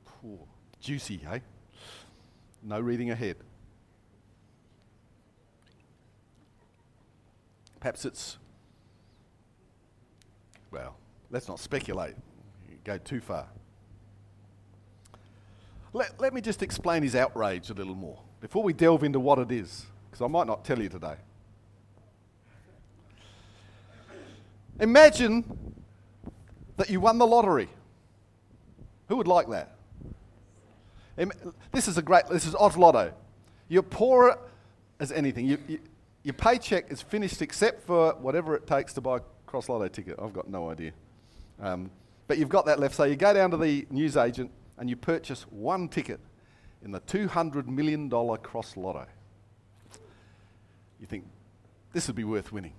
Poor. 0.05 0.39
Juicy, 0.79 1.21
eh? 1.31 1.38
No 2.63 2.79
reading 2.79 3.12
ahead. 3.12 3.36
Perhaps 7.79 8.05
it's, 8.05 8.39
well, 10.71 10.95
let's 11.29 11.48
not 11.48 11.59
speculate, 11.59 12.15
go 12.83 12.98
too 12.98 13.21
far. 13.21 13.48
Let, 15.93 16.19
let 16.19 16.33
me 16.33 16.41
just 16.41 16.62
explain 16.62 17.03
his 17.03 17.15
outrage 17.15 17.69
a 17.69 17.74
little 17.74 17.95
more 17.95 18.19
before 18.41 18.63
we 18.63 18.74
delve 18.74 19.03
into 19.03 19.19
what 19.19 19.39
it 19.39 19.51
is, 19.51 19.86
because 20.09 20.24
I 20.24 20.27
might 20.27 20.48
not 20.48 20.63
tell 20.63 20.79
you 20.81 20.89
today. 20.89 21.15
Imagine 24.79 25.43
that 26.77 26.89
you 26.89 27.01
won 27.01 27.17
the 27.17 27.27
lottery. 27.27 27.69
Who 29.07 29.17
would 29.17 29.27
like 29.27 29.50
that? 29.50 29.75
This 31.71 31.89
is 31.89 31.98
a 31.98 32.01
great, 32.01 32.27
this 32.27 32.45
is 32.45 32.55
Oz 32.55 32.77
Lotto. 32.77 33.12
You're 33.67 33.83
poor 33.83 34.39
as 35.00 35.12
anything. 35.12 35.45
You, 35.45 35.57
you, 35.67 35.79
your 36.24 36.33
paycheck 36.33 36.91
is 36.91 37.01
finished 37.01 37.41
except 37.41 37.86
for 37.86 38.13
whatever 38.15 38.55
it 38.55 38.65
takes 38.67 38.93
to 38.93 39.01
buy 39.01 39.17
a 39.17 39.21
cross 39.45 39.67
lotto 39.67 39.88
ticket. 39.88 40.17
I've 40.21 40.33
got 40.33 40.50
no 40.50 40.69
idea. 40.69 40.91
Um, 41.62 41.91
but 42.29 42.38
you've 42.38 42.48
got 42.48 42.67
that 42.67 42.79
left. 42.79 42.93
So 42.93 43.05
you 43.05 43.15
go 43.15 43.33
down 43.33 43.50
to 43.50 43.57
the 43.57 43.88
newsagent 43.89 44.51
and 44.77 44.88
you 44.88 44.95
purchase 44.95 45.48
one 45.50 45.89
ticket 45.89 46.19
in 46.83 46.91
the 46.91 47.01
$200 47.01 47.65
million 47.65 48.07
cross 48.07 48.77
lotto. 48.77 49.07
You 51.01 51.07
think, 51.07 51.25
this 51.91 52.05
would 52.05 52.15
be 52.15 52.24
worth 52.24 52.51
winning. 52.51 52.74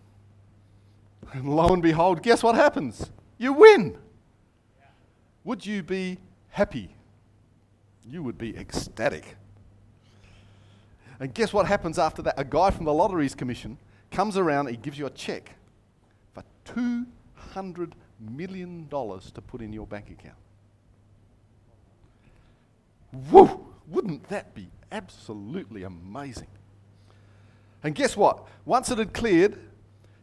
And 1.32 1.48
lo 1.48 1.66
and 1.74 1.82
behold, 1.82 2.22
guess 2.22 2.44
what 2.44 2.54
happens? 2.54 3.10
You 3.38 3.52
win. 3.52 3.98
Would 5.42 5.66
you 5.66 5.82
be 5.82 6.18
happy? 6.50 6.94
You 8.08 8.22
would 8.22 8.38
be 8.38 8.56
ecstatic. 8.56 9.36
And 11.18 11.34
guess 11.34 11.52
what 11.52 11.66
happens 11.66 11.98
after 11.98 12.22
that? 12.22 12.34
A 12.36 12.44
guy 12.44 12.70
from 12.70 12.84
the 12.84 12.94
Lotteries 12.94 13.34
Commission 13.34 13.78
comes 14.12 14.36
around, 14.36 14.68
he 14.68 14.76
gives 14.76 14.96
you 14.96 15.06
a 15.06 15.10
check 15.10 15.56
for 16.32 16.44
$200 16.66 17.92
million 18.20 18.86
dollars 18.88 19.30
to 19.32 19.40
put 19.40 19.62
in 19.62 19.72
your 19.72 19.86
bank 19.86 20.10
account. 20.10 20.36
Woo! 23.30 23.66
Wouldn't 23.88 24.28
that 24.28 24.54
be 24.54 24.68
absolutely 24.92 25.82
amazing? 25.82 26.46
And 27.82 27.94
guess 27.94 28.16
what? 28.16 28.46
Once 28.64 28.90
it 28.90 28.98
had 28.98 29.12
cleared, 29.12 29.58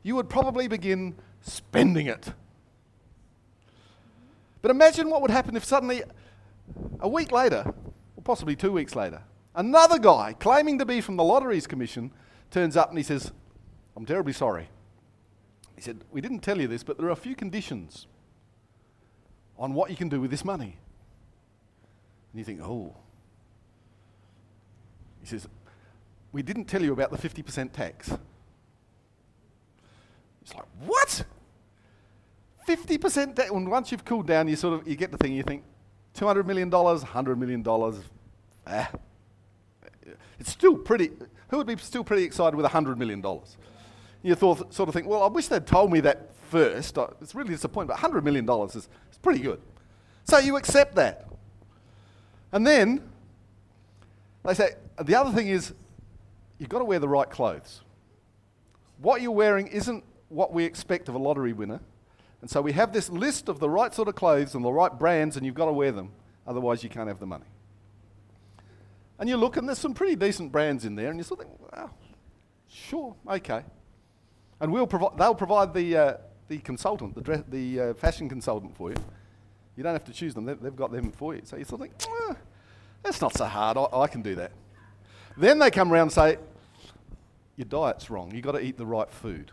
you 0.03 0.15
would 0.15 0.29
probably 0.29 0.67
begin 0.67 1.15
spending 1.41 2.07
it. 2.07 2.33
But 4.61 4.71
imagine 4.71 5.09
what 5.09 5.21
would 5.21 5.31
happen 5.31 5.55
if 5.55 5.65
suddenly, 5.65 6.03
a 6.99 7.09
week 7.09 7.31
later, 7.31 7.73
or 8.15 8.23
possibly 8.23 8.55
two 8.55 8.71
weeks 8.71 8.95
later, 8.95 9.21
another 9.55 9.99
guy 9.99 10.33
claiming 10.33 10.77
to 10.79 10.85
be 10.85 11.01
from 11.01 11.17
the 11.17 11.23
Lotteries 11.23 11.67
Commission 11.67 12.11
turns 12.51 12.77
up 12.77 12.89
and 12.89 12.97
he 12.97 13.03
says, 13.03 13.31
I'm 13.95 14.05
terribly 14.05 14.33
sorry. 14.33 14.69
He 15.77 15.81
said, 15.83 16.03
We 16.11 16.19
didn't 16.19 16.39
tell 16.39 16.59
you 16.59 16.67
this, 16.67 16.83
but 16.83 16.97
there 16.97 17.07
are 17.07 17.11
a 17.11 17.15
few 17.15 17.35
conditions 17.35 18.07
on 19.57 19.73
what 19.73 19.89
you 19.89 19.95
can 19.95 20.09
do 20.09 20.19
with 20.19 20.31
this 20.31 20.43
money. 20.43 20.75
And 22.33 22.39
you 22.39 22.43
think, 22.43 22.59
oh. 22.61 22.95
He 25.21 25.27
says, 25.27 25.47
We 26.33 26.41
didn't 26.41 26.65
tell 26.65 26.81
you 26.81 26.91
about 26.91 27.11
the 27.11 27.17
50% 27.17 27.71
tax. 27.71 28.11
It's 30.41 30.55
like, 30.55 30.65
what? 30.85 31.23
50% 32.67 33.35
tax. 33.35 33.51
And 33.51 33.69
once 33.69 33.91
you've 33.91 34.03
cooled 34.03 34.25
down, 34.25 34.47
you 34.47 34.55
sort 34.55 34.81
of 34.81 34.87
you 34.87 34.95
get 34.95 35.11
the 35.11 35.17
thing, 35.17 35.33
you 35.33 35.43
think, 35.43 35.63
$200 36.15 36.45
million, 36.45 36.71
$100 36.71 37.37
million. 37.37 37.63
Ah. 38.65 38.89
It's 40.39 40.51
still 40.51 40.75
pretty, 40.75 41.11
Who 41.49 41.57
would 41.57 41.67
be 41.67 41.77
still 41.77 42.03
pretty 42.03 42.23
excited 42.23 42.55
with 42.55 42.65
$100 42.65 42.97
million? 42.97 43.21
You 44.23 44.35
thought, 44.35 44.73
sort 44.73 44.89
of 44.89 44.95
think, 44.95 45.07
well, 45.07 45.23
I 45.23 45.27
wish 45.27 45.47
they'd 45.47 45.65
told 45.65 45.91
me 45.91 45.99
that 46.01 46.35
first. 46.49 46.97
It's 47.21 47.35
really 47.35 47.49
disappointing, 47.49 47.87
but 47.87 47.97
$100 47.97 48.23
million 48.23 48.49
is, 48.67 48.89
pretty 49.21 49.39
good. 49.39 49.61
So 50.23 50.37
you 50.37 50.57
accept 50.57 50.95
that. 50.95 51.27
And 52.51 52.65
then 52.65 53.01
they 54.43 54.53
say, 54.53 54.71
the 55.01 55.15
other 55.15 55.31
thing 55.31 55.47
is, 55.47 55.73
you've 56.59 56.69
got 56.69 56.79
to 56.79 56.85
wear 56.85 56.99
the 56.99 57.07
right 57.07 57.29
clothes. 57.29 57.81
What 58.99 59.21
you're 59.21 59.31
wearing 59.31 59.67
isn't 59.67 60.03
what 60.29 60.53
we 60.53 60.63
expect 60.63 61.09
of 61.09 61.15
a 61.15 61.19
lottery 61.19 61.53
winner. 61.53 61.79
And 62.41 62.49
so 62.49 62.61
we 62.61 62.71
have 62.73 62.93
this 62.93 63.09
list 63.09 63.49
of 63.49 63.59
the 63.59 63.69
right 63.69 63.93
sort 63.93 64.07
of 64.07 64.15
clothes 64.15 64.55
and 64.55 64.63
the 64.63 64.71
right 64.71 64.97
brands, 64.97 65.37
and 65.37 65.45
you've 65.45 65.55
got 65.55 65.65
to 65.65 65.73
wear 65.73 65.91
them. 65.91 66.11
Otherwise, 66.45 66.83
you 66.83 66.89
can't 66.89 67.07
have 67.07 67.19
the 67.19 67.25
money. 67.25 67.45
And 69.19 69.27
you 69.27 69.35
look, 69.37 69.57
and 69.57 69.67
there's 69.67 69.79
some 69.79 69.93
pretty 69.93 70.15
decent 70.15 70.51
brands 70.51 70.85
in 70.85 70.95
there, 70.95 71.09
and 71.09 71.19
you 71.19 71.23
sort 71.23 71.41
of 71.41 71.47
think, 71.47 71.59
well, 71.73 71.93
sure, 72.69 73.15
okay. 73.27 73.63
And 74.59 74.71
we'll 74.71 74.87
provi- 74.87 75.15
they'll 75.17 75.35
provide 75.35 75.73
the, 75.73 75.97
uh, 75.97 76.13
the 76.47 76.57
consultant, 76.59 77.15
the, 77.15 77.21
dress, 77.21 77.43
the 77.47 77.79
uh, 77.79 77.93
fashion 77.93 78.27
consultant 78.27 78.75
for 78.75 78.89
you. 78.89 78.97
You 79.75 79.83
don't 79.83 79.93
have 79.93 80.05
to 80.05 80.13
choose 80.13 80.33
them, 80.33 80.45
they've, 80.45 80.59
they've 80.59 80.75
got 80.75 80.91
them 80.91 81.11
for 81.11 81.35
you. 81.35 81.41
So 81.43 81.57
you 81.57 81.65
sort 81.65 81.81
of 81.81 81.87
think, 81.87 82.11
eh, 82.29 82.33
that's 83.03 83.21
not 83.21 83.35
so 83.35 83.45
hard, 83.45 83.77
I, 83.77 83.87
I 83.93 84.07
can 84.07 84.21
do 84.21 84.35
that. 84.35 84.51
Then 85.37 85.59
they 85.59 85.69
come 85.69 85.91
around 85.91 86.03
and 86.03 86.11
say, 86.11 86.37
your 87.55 87.65
diet's 87.65 88.09
wrong, 88.09 88.33
you've 88.33 88.43
got 88.43 88.53
to 88.53 88.59
eat 88.59 88.77
the 88.77 88.85
right 88.85 89.09
food. 89.11 89.51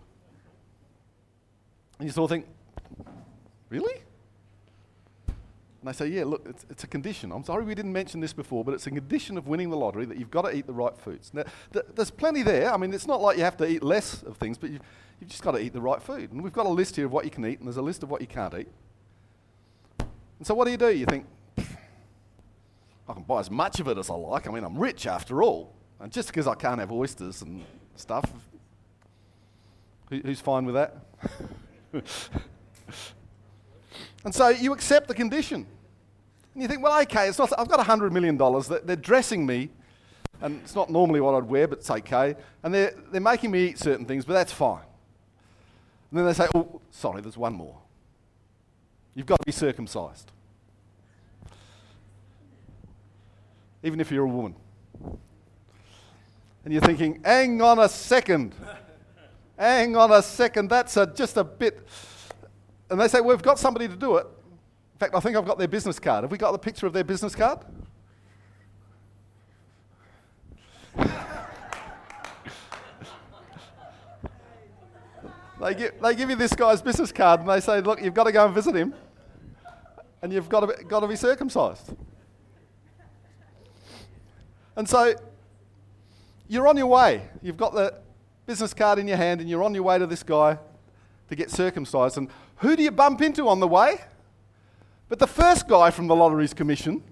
And 1.98 2.08
you 2.08 2.12
sort 2.12 2.30
of 2.30 2.36
think, 2.36 2.46
really? 3.68 4.02
And 5.84 5.92
they 5.92 5.98
say, 5.98 6.06
yeah, 6.08 6.24
look, 6.24 6.46
it's, 6.48 6.64
it's, 6.70 6.82
a 6.84 6.86
condition. 6.86 7.30
I'm 7.30 7.44
sorry 7.44 7.62
we 7.62 7.74
didn't 7.74 7.92
mention 7.92 8.18
this 8.18 8.32
before, 8.32 8.64
but 8.64 8.72
it's 8.72 8.86
a 8.86 8.90
condition 8.90 9.36
of 9.36 9.48
winning 9.48 9.68
the 9.68 9.76
lottery 9.76 10.06
that 10.06 10.16
you've 10.16 10.30
got 10.30 10.42
to 10.42 10.56
eat 10.56 10.66
the 10.66 10.72
right 10.72 10.96
foods. 10.96 11.30
Now, 11.34 11.42
th- 11.74 11.84
there's 11.94 12.10
plenty 12.10 12.42
there. 12.42 12.72
I 12.72 12.78
mean, 12.78 12.94
it's 12.94 13.06
not 13.06 13.20
like 13.20 13.36
you 13.36 13.44
have 13.44 13.58
to 13.58 13.68
eat 13.68 13.82
less 13.82 14.22
of 14.22 14.38
things, 14.38 14.56
but 14.56 14.70
you've, 14.70 14.80
you've 15.20 15.28
just 15.28 15.42
got 15.42 15.50
to 15.50 15.58
eat 15.58 15.74
the 15.74 15.82
right 15.82 16.02
food. 16.02 16.32
And 16.32 16.42
we've 16.42 16.54
got 16.54 16.64
a 16.64 16.70
list 16.70 16.96
here 16.96 17.04
of 17.04 17.12
what 17.12 17.26
you 17.26 17.30
can 17.30 17.44
eat, 17.44 17.58
and 17.58 17.68
there's 17.68 17.76
a 17.76 17.82
list 17.82 18.02
of 18.02 18.08
what 18.10 18.22
you 18.22 18.26
can't 18.26 18.54
eat. 18.54 18.68
And 19.98 20.46
so 20.46 20.54
what 20.54 20.64
do 20.64 20.70
you 20.70 20.78
do? 20.78 20.88
You 20.88 21.04
think, 21.04 21.26
I 21.58 23.12
can 23.12 23.24
buy 23.24 23.40
as 23.40 23.50
much 23.50 23.78
of 23.78 23.86
it 23.86 23.98
as 23.98 24.08
I 24.08 24.14
like. 24.14 24.48
I 24.48 24.52
mean, 24.52 24.64
I'm 24.64 24.78
rich 24.78 25.06
after 25.06 25.42
all. 25.42 25.74
And 26.00 26.10
just 26.10 26.28
because 26.28 26.46
I 26.46 26.54
can't 26.54 26.80
have 26.80 26.92
oysters 26.92 27.42
and 27.42 27.62
stuff, 27.94 28.32
who, 30.08 30.20
who's 30.20 30.40
fine 30.40 30.64
with 30.64 30.76
that? 30.76 30.96
and 34.24 34.34
so 34.34 34.48
you 34.48 34.72
accept 34.72 35.08
the 35.08 35.14
condition. 35.14 35.66
And 36.54 36.62
you 36.62 36.68
think, 36.68 36.82
well, 36.82 37.00
okay, 37.02 37.28
it's 37.28 37.38
not, 37.38 37.52
I've 37.58 37.68
got 37.68 37.84
$100 37.84 38.12
million. 38.12 38.38
They're 38.86 38.96
dressing 38.96 39.44
me, 39.44 39.70
and 40.40 40.60
it's 40.62 40.74
not 40.74 40.88
normally 40.88 41.20
what 41.20 41.34
I'd 41.34 41.44
wear, 41.44 41.66
but 41.66 41.78
it's 41.78 41.90
okay. 41.90 42.36
And 42.62 42.72
they're, 42.72 42.94
they're 43.10 43.20
making 43.20 43.50
me 43.50 43.66
eat 43.66 43.78
certain 43.78 44.06
things, 44.06 44.24
but 44.24 44.34
that's 44.34 44.52
fine. 44.52 44.84
And 46.10 46.20
then 46.20 46.26
they 46.26 46.32
say, 46.32 46.46
oh, 46.54 46.80
sorry, 46.90 47.22
there's 47.22 47.36
one 47.36 47.54
more. 47.54 47.76
You've 49.16 49.26
got 49.26 49.40
to 49.40 49.46
be 49.46 49.52
circumcised. 49.52 50.30
Even 53.82 54.00
if 54.00 54.10
you're 54.12 54.24
a 54.24 54.28
woman. 54.28 54.54
And 56.64 56.72
you're 56.72 56.82
thinking, 56.82 57.20
hang 57.24 57.60
on 57.60 57.80
a 57.80 57.88
second. 57.88 58.54
hang 59.58 59.96
on 59.96 60.12
a 60.12 60.22
second. 60.22 60.70
That's 60.70 60.96
a, 60.96 61.06
just 61.06 61.36
a 61.36 61.44
bit. 61.44 61.86
And 62.90 63.00
they 63.00 63.08
say, 63.08 63.20
we've 63.20 63.42
got 63.42 63.58
somebody 63.58 63.88
to 63.88 63.96
do 63.96 64.16
it. 64.16 64.26
In 64.94 64.98
fact, 64.98 65.14
I 65.14 65.20
think 65.20 65.36
I've 65.36 65.44
got 65.44 65.58
their 65.58 65.68
business 65.68 65.98
card. 65.98 66.22
Have 66.22 66.30
we 66.30 66.38
got 66.38 66.52
the 66.52 66.58
picture 66.58 66.86
of 66.86 66.92
their 66.92 67.04
business 67.04 67.34
card? 67.34 67.58
they, 75.60 75.74
give, 75.74 76.00
they 76.00 76.14
give 76.14 76.30
you 76.30 76.36
this 76.36 76.54
guy's 76.54 76.80
business 76.80 77.10
card 77.10 77.40
and 77.40 77.48
they 77.48 77.58
say, 77.58 77.80
look, 77.80 78.00
you've 78.00 78.14
got 78.14 78.24
to 78.24 78.32
go 78.32 78.46
and 78.46 78.54
visit 78.54 78.76
him 78.76 78.94
and 80.22 80.32
you've 80.32 80.48
got 80.48 80.60
to 80.60 80.84
got 80.84 81.00
to 81.00 81.08
be 81.08 81.16
circumcised. 81.16 81.92
And 84.76 84.88
so 84.88 85.14
you're 86.48 86.68
on 86.68 86.76
your 86.76 86.86
way. 86.86 87.22
You've 87.42 87.56
got 87.56 87.74
the 87.74 87.94
business 88.46 88.72
card 88.74 88.98
in 88.98 89.08
your 89.08 89.16
hand 89.16 89.40
and 89.40 89.50
you're 89.50 89.62
on 89.62 89.74
your 89.74 89.82
way 89.82 89.98
to 89.98 90.06
this 90.06 90.22
guy 90.22 90.58
to 91.28 91.34
get 91.34 91.50
circumcised. 91.50 92.16
And 92.16 92.28
who 92.56 92.76
do 92.76 92.82
you 92.82 92.90
bump 92.90 93.22
into 93.22 93.48
on 93.48 93.58
the 93.58 93.68
way? 93.68 93.98
But 95.08 95.18
the 95.18 95.26
first 95.26 95.68
guy 95.68 95.90
from 95.90 96.06
the 96.06 96.16
Lotteries 96.16 96.54
Commission 96.54 97.02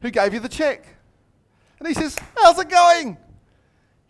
who 0.00 0.10
gave 0.10 0.34
you 0.34 0.40
the 0.40 0.48
check. 0.48 0.84
And 1.78 1.88
he 1.88 1.94
says, 1.94 2.18
How's 2.36 2.58
it 2.58 2.68
going? 2.68 3.16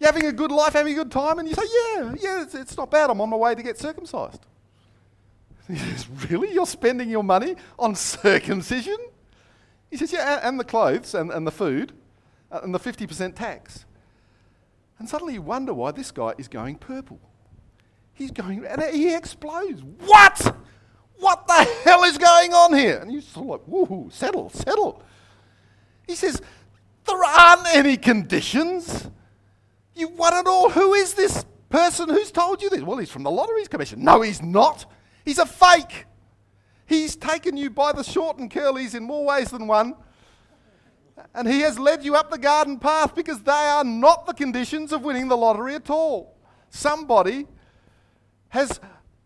You 0.01 0.07
having 0.07 0.27
a 0.27 0.33
good 0.33 0.51
life, 0.51 0.73
having 0.73 0.93
a 0.93 0.97
good 0.97 1.13
time? 1.13 1.39
And 1.39 1.49
you 1.49 1.55
say, 1.55 1.63
Yeah, 1.63 2.15
yeah, 2.21 2.43
it's, 2.43 2.55
it's 2.55 2.77
not 2.77 2.91
bad. 2.91 3.11
I'm 3.11 3.21
on 3.21 3.31
my 3.31 3.37
way 3.37 3.55
to 3.55 3.63
get 3.63 3.79
circumcised. 3.79 4.45
He 5.69 5.77
says, 5.77 6.09
Really? 6.29 6.53
You're 6.53 6.67
spending 6.67 7.09
your 7.09 7.23
money 7.23 7.57
on 7.79 7.95
circumcision? 7.95 8.97
He 9.91 9.97
says, 9.97 10.13
Yeah, 10.13 10.41
and 10.43 10.59
the 10.59 10.65
clothes 10.65 11.15
and, 11.15 11.31
and 11.31 11.47
the 11.47 11.53
food 11.53 11.93
uh, 12.51 12.61
and 12.63 12.75
the 12.75 12.81
50% 12.81 13.37
tax. 13.37 13.85
And 14.99 15.09
suddenly 15.09 15.35
you 15.35 15.43
wonder 15.43 15.75
why 15.75 15.91
this 15.93 16.11
guy 16.11 16.35
is 16.39 16.49
going 16.49 16.77
purple. 16.77 17.21
He's 18.15 18.31
going, 18.31 18.65
and 18.65 18.83
he 18.95 19.15
explodes. 19.15 19.83
What? 19.83 20.57
What 21.23 21.47
the 21.47 21.69
hell 21.85 22.03
is 22.03 22.19
going 22.19 22.53
on 22.53 22.75
here? 22.75 22.99
And 22.99 23.09
he's 23.09 23.29
sort 23.29 23.61
of 23.61 23.69
like, 23.69 23.89
woohoo, 23.89 24.13
settle, 24.13 24.51
settle. 24.51 25.01
He 26.05 26.17
says, 26.17 26.43
There 27.07 27.25
aren't 27.25 27.69
any 27.73 27.97
conditions. 27.97 29.09
You 29.95 30.09
won 30.09 30.35
it 30.35 30.49
all. 30.49 30.69
Who 30.71 30.95
is 30.95 31.15
this 31.15 31.45
person 31.69 32.09
who's 32.09 32.33
told 32.33 32.61
you 32.61 32.69
this? 32.71 32.83
Well, 32.83 32.99
he's 32.99 33.13
from 33.13 33.23
the 33.23 33.31
Lotteries 33.31 33.69
Commission. 33.69 34.03
No, 34.03 34.21
he's 34.21 34.43
not. 34.43 34.85
He's 35.25 35.39
a 35.39 35.47
fake. 35.47 36.07
He's 36.87 37.15
taken 37.15 37.57
you 37.57 37.71
by 37.71 37.93
the 37.93 38.03
short 38.03 38.39
and 38.39 38.51
curlies 38.51 38.97
in 38.97 39.05
more 39.05 39.25
ways 39.25 39.53
than 39.53 39.69
one. 39.69 39.95
And 41.37 41.47
he 41.47 41.61
has 41.61 41.79
led 41.79 42.05
you 42.05 42.17
up 42.17 42.33
the 42.33 42.39
garden 42.39 42.81
path 42.81 43.15
because 43.15 43.41
they 43.43 43.53
are 43.53 43.85
not 43.85 44.27
the 44.27 44.35
conditions 44.35 44.93
of 44.93 45.03
winning 45.03 45.29
the 45.29 45.37
lottery 45.37 45.77
at 45.77 45.89
all. 45.89 46.35
Somebody 46.69 47.47
has 48.49 48.81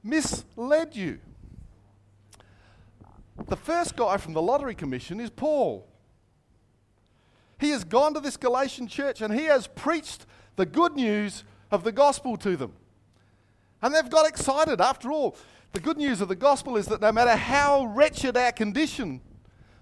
misled 0.05 0.95
you. 0.95 1.21
The 3.45 3.57
first 3.57 3.97
guy 3.97 4.17
from 4.17 4.33
the 4.33 4.43
Lottery 4.43 4.75
Commission 4.75 5.21
is 5.21 5.31
Paul. 5.31 5.87
He 7.59 7.71
has 7.71 7.85
gone 7.85 8.15
to 8.15 8.21
this 8.21 8.37
Galatian 8.37 8.87
church 8.87 9.21
and 9.21 9.33
he 9.33 9.45
has 9.45 9.67
preached 9.67 10.27
the 10.57 10.67
good 10.67 10.95
news 10.95 11.45
of 11.71 11.85
the 11.85 11.93
gospel 11.93 12.37
to 12.39 12.57
them. 12.57 12.73
And 13.83 13.95
they've 13.95 14.09
got 14.09 14.27
excited. 14.27 14.81
After 14.81 15.13
all, 15.13 15.37
the 15.73 15.81
good 15.81 15.99
news 15.99 16.21
of 16.21 16.29
the 16.29 16.37
gospel 16.37 16.77
is 16.77 16.87
that 16.87 17.01
no 17.01 17.13
matter 17.13 17.37
how 17.37 17.87
wretched 17.87 18.37
our 18.37 18.53
condition, 18.53 19.21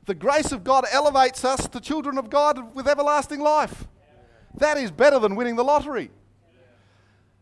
the 0.07 0.15
grace 0.15 0.53
of 0.53 0.65
God 0.65 0.85
elevates 0.93 1.45
us 1.45 1.69
to 1.69 1.81
children 1.81 2.19
of 2.19 2.31
God 2.31 2.75
with 2.75 2.89
everlasting 2.89 3.41
life. 3.41 3.87
That 4.57 4.77
is 4.77 4.91
better 4.91 5.19
than 5.19 5.37
winning 5.37 5.57
the 5.57 5.65
lottery. 5.65 6.11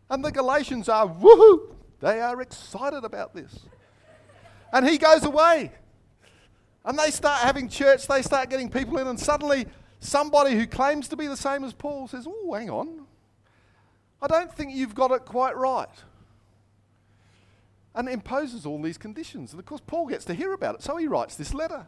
And 0.09 0.23
the 0.23 0.31
Galatians 0.31 0.89
are, 0.89 1.07
woohoo! 1.07 1.75
They 1.99 2.21
are 2.21 2.41
excited 2.41 3.03
about 3.03 3.33
this. 3.33 3.59
And 4.71 4.87
he 4.87 4.97
goes 4.97 5.23
away. 5.23 5.71
And 6.85 6.99
they 6.99 7.11
start 7.11 7.41
having 7.41 7.69
church, 7.69 8.07
they 8.07 8.21
start 8.21 8.49
getting 8.49 8.69
people 8.69 8.97
in, 8.97 9.07
and 9.07 9.19
suddenly 9.19 9.67
somebody 9.99 10.55
who 10.55 10.67
claims 10.67 11.07
to 11.09 11.15
be 11.15 11.27
the 11.27 11.37
same 11.37 11.63
as 11.63 11.73
Paul 11.73 12.07
says, 12.07 12.27
Oh, 12.27 12.53
hang 12.53 12.69
on. 12.69 13.05
I 14.21 14.27
don't 14.27 14.53
think 14.53 14.73
you've 14.73 14.95
got 14.95 15.11
it 15.11 15.25
quite 15.25 15.55
right. 15.55 15.87
And 17.95 18.09
imposes 18.09 18.65
all 18.65 18.81
these 18.81 18.97
conditions. 18.97 19.51
And 19.51 19.59
of 19.59 19.65
course, 19.65 19.81
Paul 19.85 20.07
gets 20.07 20.25
to 20.25 20.33
hear 20.33 20.53
about 20.53 20.75
it, 20.75 20.81
so 20.81 20.97
he 20.97 21.07
writes 21.07 21.35
this 21.35 21.53
letter. 21.53 21.87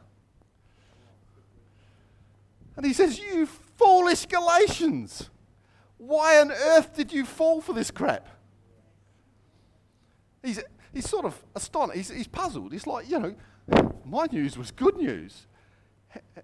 And 2.77 2.85
he 2.85 2.93
says, 2.93 3.19
You 3.19 3.45
foolish 3.45 4.25
Galatians, 4.25 5.29
why 5.97 6.39
on 6.39 6.51
earth 6.51 6.95
did 6.95 7.11
you 7.11 7.25
fall 7.25 7.61
for 7.61 7.73
this 7.73 7.89
crap? 7.89 8.27
He's, 10.43 10.61
he's 10.95 11.07
sort 11.07 11.25
of 11.25 11.43
astonished. 11.53 11.97
He's, 11.97 12.09
he's 12.09 12.27
puzzled. 12.27 12.71
He's 12.71 12.87
like, 12.87 13.07
You 13.07 13.19
know, 13.19 13.35
my 14.03 14.25
news 14.31 14.57
was 14.57 14.71
good 14.71 14.97
news. 14.97 15.45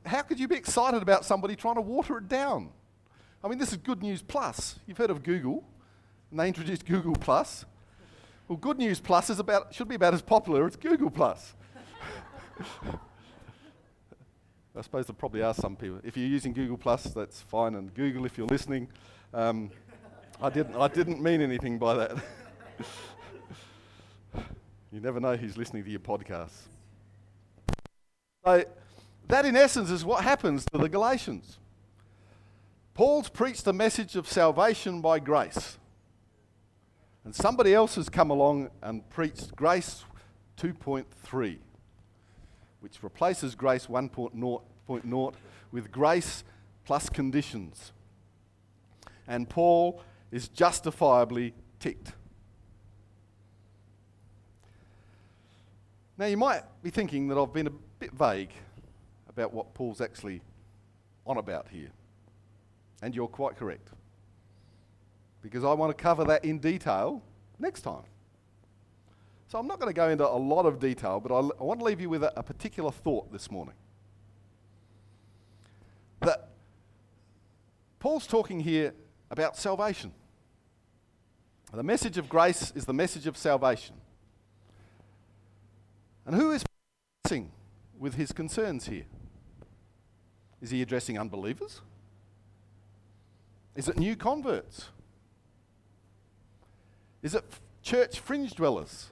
How 0.06 0.22
could 0.22 0.40
you 0.40 0.48
be 0.48 0.56
excited 0.56 1.02
about 1.02 1.26
somebody 1.26 1.56
trying 1.56 1.76
to 1.76 1.82
water 1.82 2.18
it 2.18 2.28
down? 2.28 2.70
I 3.44 3.48
mean, 3.48 3.58
this 3.58 3.72
is 3.72 3.78
Good 3.78 4.04
News 4.04 4.22
Plus. 4.22 4.78
You've 4.86 4.98
heard 4.98 5.10
of 5.10 5.24
Google, 5.24 5.64
and 6.30 6.40
they 6.40 6.48
introduced 6.48 6.86
Google 6.86 7.14
Plus. 7.14 7.66
Well, 8.48 8.58
Good 8.58 8.78
News 8.78 9.00
Plus 9.00 9.30
is 9.30 9.40
about, 9.40 9.74
should 9.74 9.88
be 9.88 9.96
about 9.96 10.14
as 10.14 10.22
popular 10.22 10.68
as 10.68 10.76
Google 10.76 11.10
Plus. 11.10 11.56
I 14.76 14.82
suppose 14.82 15.08
there 15.08 15.16
probably 15.16 15.42
are 15.42 15.54
some 15.54 15.76
people. 15.78 16.02
If 16.04 16.18
you're 16.18 16.28
using 16.28 16.54
Google 16.54 16.78
Plus, 16.78 17.06
that's 17.06 17.42
fine, 17.42 17.76
and 17.76 17.94
Google 17.94 18.26
if 18.26 18.38
you're 18.38 18.48
listening. 18.48 18.90
Um, 19.34 19.72
I, 20.42 20.50
didn't, 20.50 20.76
I 20.76 20.90
didn't 20.90 21.22
mean 21.22 21.42
anything 21.42 21.80
by 21.80 21.94
that. 21.96 22.12
you 24.92 25.00
never 25.00 25.20
know 25.20 25.36
who's 25.36 25.58
listening 25.58 25.84
to 25.86 25.90
your 25.90 26.00
podcasts. 26.00 26.68
So, 28.46 28.66
that 29.28 29.46
in 29.46 29.56
essence 29.56 29.90
is 29.90 30.04
what 30.04 30.24
happens 30.24 30.66
to 30.74 30.78
the 30.78 30.90
Galatians. 30.90 31.60
Paul's 32.94 33.30
preached 33.30 33.64
the 33.64 33.74
message 33.74 34.16
of 34.16 34.28
salvation 34.28 35.00
by 35.00 35.20
grace. 35.20 35.78
And 37.24 37.34
somebody 37.34 37.74
else 37.74 37.96
has 37.96 38.10
come 38.10 38.32
along 38.32 38.70
and 38.82 39.08
preached 39.10 39.56
grace 39.56 40.04
2.3, 40.58 41.58
which 42.82 43.02
replaces 43.02 43.56
grace 43.56 43.88
1.0 43.88 45.34
with 45.72 45.92
grace 45.92 46.44
plus 46.84 47.10
conditions. 47.10 47.94
And 49.28 49.48
Paul 49.48 50.04
is 50.32 50.50
justifiably 50.50 51.54
ticked. 51.80 52.14
Now, 56.22 56.28
you 56.28 56.38
might 56.38 56.62
be 56.84 56.92
thinking 56.92 57.30
that 57.30 57.38
I've 57.40 57.52
been 57.52 57.66
a 57.66 57.72
bit 57.98 58.12
vague 58.12 58.52
about 59.28 59.52
what 59.56 59.74
Paul's 59.74 60.02
actually 60.02 60.44
on 61.26 61.40
about 61.40 61.68
here. 61.70 61.90
And 63.02 63.16
you're 63.16 63.28
quite 63.28 63.58
correct. 63.58 63.88
Because 65.42 65.64
I 65.64 65.74
want 65.74 65.98
to 65.98 66.00
cover 66.00 66.24
that 66.26 66.46
in 66.46 66.60
detail 66.60 67.24
next 67.58 67.82
time. 67.82 68.04
So 69.48 69.58
I'm 69.58 69.66
not 69.66 69.80
going 69.80 69.92
to 69.92 69.96
go 69.96 70.10
into 70.10 70.28
a 70.28 70.38
lot 70.38 70.68
of 70.68 70.80
detail, 70.80 71.20
but 71.20 71.34
I, 71.34 71.40
I 71.40 71.64
want 71.64 71.80
to 71.80 71.86
leave 71.88 72.00
you 72.00 72.12
with 72.12 72.24
a, 72.24 72.32
a 72.40 72.44
particular 72.44 72.92
thought 72.92 73.32
this 73.32 73.50
morning. 73.50 73.74
That 76.20 76.50
Paul's 78.00 78.28
talking 78.28 78.60
here 78.60 78.94
about 79.32 79.58
salvation. 79.58 80.12
The 81.74 81.82
message 81.82 82.20
of 82.20 82.30
grace 82.30 82.72
is 82.76 82.86
the 82.86 82.94
message 82.94 83.26
of 83.26 83.36
salvation. 83.36 83.96
And 86.26 86.36
who 86.36 86.52
is 86.52 86.64
addressing 87.24 87.52
with 87.98 88.16
his 88.16 88.32
concerns 88.32 88.88
here? 88.88 89.06
Is 90.62 90.72
he 90.72 90.82
addressing 90.82 91.18
unbelievers? 91.18 91.82
Is 93.76 93.88
it 93.88 93.98
new 93.98 94.16
converts? 94.16 94.90
Is 97.22 97.36
it 97.36 97.44
church 97.82 98.20
fringe 98.20 98.54
dwellers? 98.54 99.12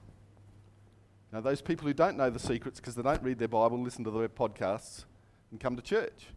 Now, 1.31 1.41
those 1.41 1.61
people 1.61 1.87
who 1.87 1.93
don't 1.93 2.17
know 2.17 2.29
the 2.29 2.39
secrets 2.39 2.79
because 2.79 2.95
they 2.95 3.03
don't 3.03 3.21
read 3.21 3.37
their 3.37 3.47
Bible, 3.47 3.79
listen 3.79 4.03
to 4.03 4.11
their 4.11 4.27
podcasts, 4.27 5.05
and 5.51 5.59
come 5.59 5.75
to 5.75 5.81
church. 5.81 6.27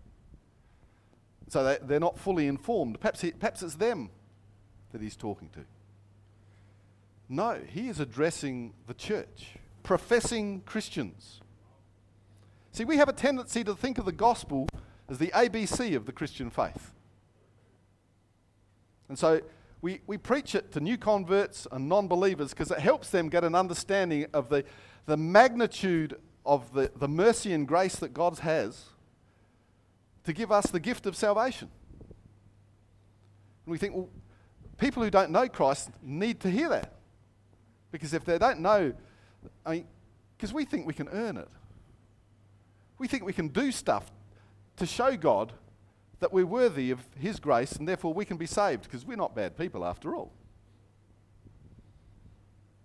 So 1.49 1.65
they, 1.65 1.79
they're 1.83 2.01
not 2.01 2.19
fully 2.19 2.47
informed. 2.47 3.01
Perhaps, 3.01 3.25
perhaps 3.39 3.63
it's 3.63 3.75
them 3.75 4.11
that 4.93 5.01
he's 5.01 5.17
talking 5.17 5.49
to. 5.51 5.61
No, 7.29 7.59
he 7.67 7.89
is 7.89 8.01
addressing 8.01 8.75
the 8.87 8.95
church, 8.95 9.55
professing 9.83 10.63
Christians. 10.63 11.41
See, 12.73 12.85
we 12.85 12.97
have 12.97 13.09
a 13.09 13.13
tendency 13.13 13.65
to 13.65 13.75
think 13.75 13.99
of 13.99 14.05
the 14.05 14.13
gospel 14.13 14.69
as 15.09 15.19
the 15.19 15.29
ABC 15.29 15.95
of 15.95 16.07
the 16.07 16.13
Christian 16.13 16.51
faith. 16.51 16.93
And 19.09 19.19
so 19.19 19.43
we, 19.83 20.01
we 20.07 20.17
preach 20.17 20.55
it 20.55 20.73
to 20.73 20.81
new 20.81 20.97
converts 20.97 21.67
and 21.71 21.89
non 21.89 22.09
believers 22.09 22.51
because 22.51 22.71
it 22.71 22.79
helps 22.79 23.11
them 23.11 23.29
get 23.29 23.45
an 23.45 23.55
understanding 23.55 24.27
of 24.33 24.49
the, 24.49 24.65
the 25.07 25.17
magnitude 25.17 26.17
of 26.47 26.73
the, 26.73 26.91
the 26.97 27.09
mercy 27.09 27.53
and 27.53 27.69
grace 27.69 27.97
that 27.97 28.15
God 28.15 28.39
has 28.39 28.87
to 30.25 30.33
give 30.33 30.51
us 30.53 30.67
the 30.67 30.81
gift 30.81 31.07
of 31.07 31.17
salvation. 31.17 31.69
And 33.67 33.73
we 33.73 33.79
think, 33.79 33.95
well, 33.95 34.09
people 34.79 35.03
who 35.03 35.11
don't 35.11 35.31
know 35.31 35.49
Christ 35.49 35.91
need 36.01 36.41
to 36.41 36.51
hear 36.51 36.69
that. 36.69 36.93
Because 37.91 38.15
if 38.15 38.25
they 38.25 38.39
don't 38.39 38.61
know, 38.61 38.93
because 39.65 40.53
we 40.53 40.65
think 40.65 40.87
we 40.87 40.95
can 40.95 41.09
earn 41.09 41.37
it. 41.37 41.49
We 42.99 43.09
think 43.09 43.25
we 43.25 43.33
can 43.33 43.49
do 43.49 43.73
stuff 43.73 44.11
to 44.77 44.87
show 44.87 45.17
God 45.17 45.53
that 46.21 46.33
we're 46.33 46.47
worthy 46.47 46.91
of 46.91 47.01
His 47.19 47.41
grace 47.41 47.73
and 47.73 47.89
therefore 47.89 48.15
we 48.15 48.25
can 48.25 48.37
be 48.37 48.47
saved 48.47 48.85
because 48.85 49.05
we're 49.05 49.17
not 49.17 49.35
bad 49.35 49.57
people 49.57 49.85
after 49.85 50.15
all. 50.15 50.33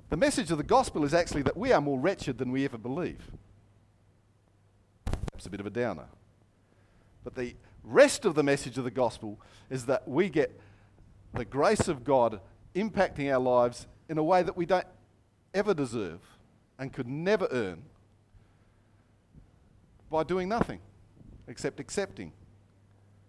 The 0.10 0.18
message 0.18 0.52
of 0.52 0.58
the 0.58 0.64
gospel 0.64 1.04
is 1.04 1.14
actually 1.14 1.44
that 1.44 1.58
we 1.58 1.72
are 1.72 1.82
more 1.82 2.00
wretched 2.00 2.38
than 2.38 2.52
we 2.52 2.66
ever 2.66 2.78
believe. 2.78 3.20
Perhaps 5.06 5.46
a 5.46 5.50
bit 5.50 5.60
of 5.60 5.66
a 5.66 5.72
downer. 5.72 6.06
But 7.24 7.36
the 7.36 7.56
rest 7.84 8.26
of 8.26 8.36
the 8.36 8.44
message 8.44 8.78
of 8.78 8.86
the 8.86 8.92
gospel 8.92 9.40
is 9.70 9.86
that 9.86 10.08
we 10.08 10.30
get 10.30 10.60
the 11.34 11.46
grace 11.46 11.88
of 11.88 12.04
God 12.04 12.40
impacting 12.74 13.32
our 13.32 13.40
lives 13.40 13.86
in 14.10 14.18
a 14.18 14.24
way 14.24 14.44
that 14.44 14.56
we 14.56 14.66
don't 14.66 14.88
ever 15.54 15.74
deserve 15.74 16.20
and 16.80 16.94
could 16.94 17.08
never 17.08 17.48
earn 17.52 17.84
by 20.10 20.24
doing 20.24 20.48
nothing 20.48 20.80
except 21.48 21.80
accepting 21.80 22.32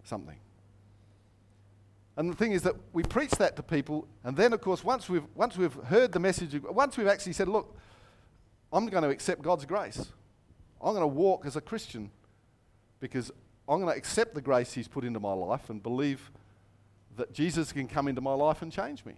something. 0.04 0.38
And 2.16 2.32
the 2.32 2.37
thing 2.37 2.50
is 2.50 2.62
that 2.62 2.74
we 2.92 3.04
preach 3.04 3.30
that 3.32 3.54
to 3.56 3.62
people, 3.62 4.08
and 4.24 4.37
then, 4.37 4.52
of 4.52 4.61
course, 4.61 4.82
once 4.82 5.08
we've, 5.08 5.22
once 5.37 5.56
we've 5.56 5.74
heard 5.84 6.11
the 6.11 6.18
message, 6.18 6.61
once 6.64 6.96
we've 6.96 7.06
actually 7.06 7.32
said, 7.32 7.48
Look, 7.48 7.76
I'm 8.72 8.87
going 8.87 9.04
to 9.04 9.08
accept 9.08 9.40
God's 9.40 9.64
grace, 9.64 10.04
I'm 10.82 10.94
going 10.94 11.02
to 11.02 11.06
walk 11.06 11.46
as 11.46 11.54
a 11.54 11.61
Christian 11.61 12.11
because 12.98 13.30
I'm 13.68 13.80
going 13.80 13.92
to 13.92 13.96
accept 13.96 14.34
the 14.34 14.40
grace 14.40 14.72
He's 14.72 14.88
put 14.88 15.04
into 15.04 15.20
my 15.20 15.32
life 15.32 15.70
and 15.70 15.80
believe 15.80 16.32
that 17.16 17.32
Jesus 17.32 17.70
can 17.70 17.87
come 17.87 18.08
into 18.08 18.20
my 18.20 18.34
life 18.34 18.62
and 18.62 18.72
change 18.72 19.04
me. 19.04 19.14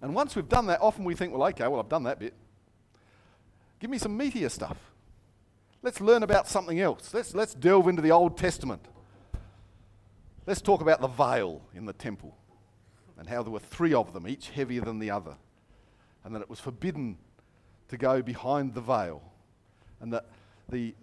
And 0.00 0.14
once 0.14 0.36
we've 0.36 0.48
done 0.48 0.66
that, 0.68 0.80
often 0.80 1.04
we 1.04 1.16
think, 1.16 1.32
Well, 1.32 1.48
okay, 1.48 1.66
well, 1.66 1.80
I've 1.80 1.88
done 1.88 2.04
that 2.04 2.20
bit. 2.20 2.34
Give 3.80 3.90
me 3.90 3.98
some 3.98 4.18
meatier 4.18 4.50
stuff. 4.50 4.76
Let's 5.82 6.00
learn 6.00 6.22
about 6.22 6.46
something 6.46 6.78
else. 6.78 7.12
Let's, 7.14 7.34
let's 7.34 7.54
delve 7.54 7.88
into 7.88 8.02
the 8.02 8.10
Old 8.10 8.36
Testament. 8.36 8.86
Let's 10.46 10.60
talk 10.60 10.82
about 10.82 11.00
the 11.00 11.08
veil 11.08 11.62
in 11.74 11.86
the 11.86 11.94
temple 11.94 12.36
and 13.18 13.28
how 13.28 13.42
there 13.42 13.52
were 13.52 13.58
three 13.58 13.94
of 13.94 14.12
them, 14.12 14.28
each 14.28 14.50
heavier 14.50 14.82
than 14.82 14.98
the 14.98 15.10
other, 15.10 15.36
and 16.24 16.34
that 16.34 16.42
it 16.42 16.50
was 16.50 16.60
forbidden 16.60 17.18
to 17.88 17.96
go 17.96 18.22
behind 18.22 18.74
the 18.74 18.80
veil, 18.80 19.22
and 20.00 20.12
that 20.12 20.26
the, 20.68 20.94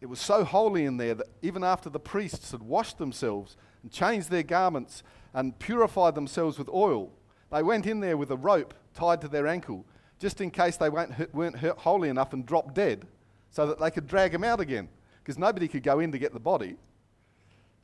it 0.00 0.06
was 0.06 0.20
so 0.20 0.44
holy 0.44 0.84
in 0.84 0.96
there 0.96 1.14
that 1.14 1.26
even 1.42 1.64
after 1.64 1.90
the 1.90 1.98
priests 1.98 2.52
had 2.52 2.62
washed 2.62 2.98
themselves 2.98 3.56
and 3.82 3.90
changed 3.90 4.30
their 4.30 4.42
garments 4.42 5.02
and 5.34 5.58
purified 5.58 6.14
themselves 6.14 6.58
with 6.58 6.68
oil, 6.68 7.12
they 7.52 7.62
went 7.62 7.86
in 7.86 8.00
there 8.00 8.16
with 8.16 8.30
a 8.30 8.36
rope 8.36 8.74
tied 8.94 9.20
to 9.20 9.28
their 9.28 9.46
ankle 9.46 9.84
just 10.18 10.40
in 10.40 10.50
case 10.50 10.76
they 10.76 10.88
weren't, 10.88 11.34
weren't 11.34 11.56
holy 11.56 12.08
enough 12.08 12.32
and 12.32 12.46
dropped 12.46 12.74
dead 12.74 13.06
so 13.50 13.66
that 13.66 13.78
they 13.78 13.90
could 13.90 14.06
drag 14.06 14.32
them 14.32 14.44
out 14.44 14.60
again 14.60 14.88
because 15.22 15.38
nobody 15.38 15.68
could 15.68 15.82
go 15.82 16.00
in 16.00 16.12
to 16.12 16.18
get 16.18 16.32
the 16.32 16.40
body. 16.40 16.76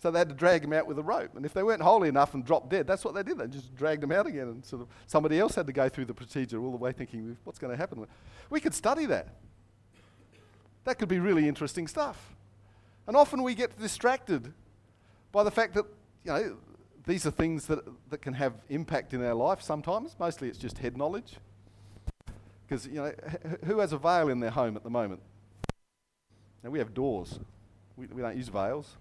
So 0.02 0.10
they 0.10 0.18
had 0.18 0.28
to 0.30 0.34
drag 0.34 0.64
him 0.64 0.72
out 0.72 0.86
with 0.88 0.98
a 0.98 1.02
rope. 1.02 1.36
And 1.36 1.46
if 1.46 1.54
they 1.54 1.62
weren't 1.62 1.82
holy 1.82 2.08
enough 2.08 2.34
and 2.34 2.44
dropped 2.44 2.70
dead, 2.70 2.88
that's 2.88 3.04
what 3.04 3.14
they 3.14 3.22
did. 3.22 3.38
They 3.38 3.46
just 3.46 3.74
dragged 3.76 4.02
him 4.02 4.10
out 4.10 4.26
again. 4.26 4.48
And 4.48 4.64
sort 4.64 4.82
of 4.82 4.88
somebody 5.06 5.38
else 5.38 5.54
had 5.54 5.66
to 5.68 5.72
go 5.72 5.88
through 5.88 6.06
the 6.06 6.14
procedure 6.14 6.60
all 6.60 6.72
the 6.72 6.76
way 6.76 6.90
thinking, 6.90 7.36
what's 7.44 7.60
going 7.60 7.70
to 7.70 7.76
happen? 7.76 8.04
We 8.50 8.60
could 8.60 8.74
study 8.74 9.06
that. 9.06 9.28
That 10.84 10.98
could 10.98 11.08
be 11.08 11.20
really 11.20 11.46
interesting 11.46 11.86
stuff. 11.86 12.34
And 13.06 13.16
often 13.16 13.44
we 13.44 13.54
get 13.54 13.78
distracted 13.78 14.52
by 15.30 15.44
the 15.44 15.52
fact 15.52 15.74
that, 15.74 15.86
you 16.24 16.32
know, 16.32 16.56
these 17.06 17.24
are 17.24 17.30
things 17.30 17.66
that, 17.66 17.84
that 18.10 18.22
can 18.22 18.34
have 18.34 18.54
impact 18.68 19.14
in 19.14 19.24
our 19.24 19.34
life 19.34 19.62
sometimes. 19.62 20.16
Mostly 20.18 20.48
it's 20.48 20.58
just 20.58 20.78
head 20.78 20.96
knowledge. 20.96 21.36
Because, 22.72 22.86
you 22.86 22.94
know, 22.94 23.12
who 23.66 23.80
has 23.80 23.92
a 23.92 23.98
veil 23.98 24.30
in 24.30 24.40
their 24.40 24.50
home 24.50 24.76
at 24.76 24.82
the 24.82 24.88
moment? 24.88 25.20
Now, 26.64 26.70
we 26.70 26.78
have 26.78 26.94
doors. 26.94 27.38
We, 27.98 28.06
we 28.06 28.22
don't 28.22 28.34
use 28.34 28.48
veils. 28.48 28.96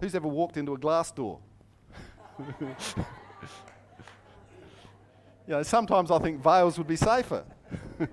Who's 0.00 0.14
ever 0.14 0.26
walked 0.26 0.56
into 0.56 0.72
a 0.72 0.78
glass 0.78 1.12
door? 1.12 1.38
you 2.60 2.74
know, 5.48 5.62
sometimes 5.62 6.10
I 6.10 6.18
think 6.18 6.42
veils 6.42 6.78
would 6.78 6.86
be 6.86 6.96
safer. 6.96 7.44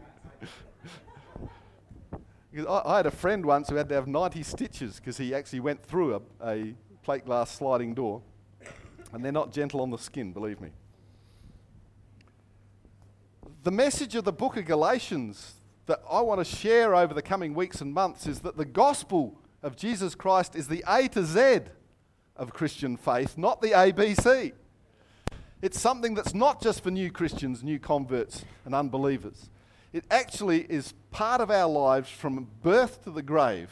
I, 2.67 2.81
I, 2.85 2.97
had 2.97 3.05
a 3.05 3.11
friend 3.11 3.45
once 3.45 3.69
who 3.69 3.75
had 3.75 3.87
to 3.87 3.95
have 3.95 4.07
90 4.07 4.43
stitches 4.43 4.97
because 4.97 5.17
he 5.17 5.33
actually 5.33 5.61
went 5.61 5.81
through 5.81 6.15
a, 6.15 6.21
a 6.45 6.73
plate 7.01 7.23
glass 7.23 7.49
sliding 7.49 7.93
door. 7.93 8.21
And 9.13 9.23
they're 9.23 9.31
not 9.31 9.53
gentle 9.53 9.79
on 9.79 9.89
the 9.89 9.97
skin, 9.97 10.33
believe 10.33 10.59
me. 10.59 10.71
The 13.65 13.71
message 13.71 14.13
of 14.13 14.25
the 14.25 14.31
book 14.31 14.57
of 14.57 14.65
Galatians 14.65 15.55
that 15.87 15.99
I 16.07 16.21
want 16.21 16.39
to 16.39 16.45
share 16.45 16.93
over 16.93 17.15
the 17.15 17.23
coming 17.23 17.55
weeks 17.55 17.81
and 17.81 17.91
months 17.91 18.27
is 18.27 18.41
that 18.41 18.57
the 18.57 18.63
gospel 18.63 19.41
of 19.63 19.75
Jesus 19.75 20.13
Christ 20.13 20.55
is 20.55 20.67
the 20.67 20.83
A 20.87 21.07
to 21.07 21.25
Z 21.25 21.61
of 22.35 22.53
Christian 22.53 22.95
faith, 22.95 23.39
not 23.39 23.63
the 23.63 23.69
ABC. 23.69 24.53
It's 25.63 25.79
something 25.79 26.13
that's 26.13 26.35
not 26.35 26.61
just 26.61 26.83
for 26.83 26.91
new 26.91 27.09
Christians, 27.09 27.63
new 27.63 27.79
converts, 27.79 28.45
and 28.65 28.75
unbelievers. 28.75 29.49
It 29.93 30.05
actually 30.11 30.67
is 30.69 30.93
part 31.09 31.41
of 31.41 31.49
our 31.49 31.67
lives 31.67 32.11
from 32.11 32.47
birth 32.61 33.03
to 33.05 33.09
the 33.09 33.23
grave 33.23 33.71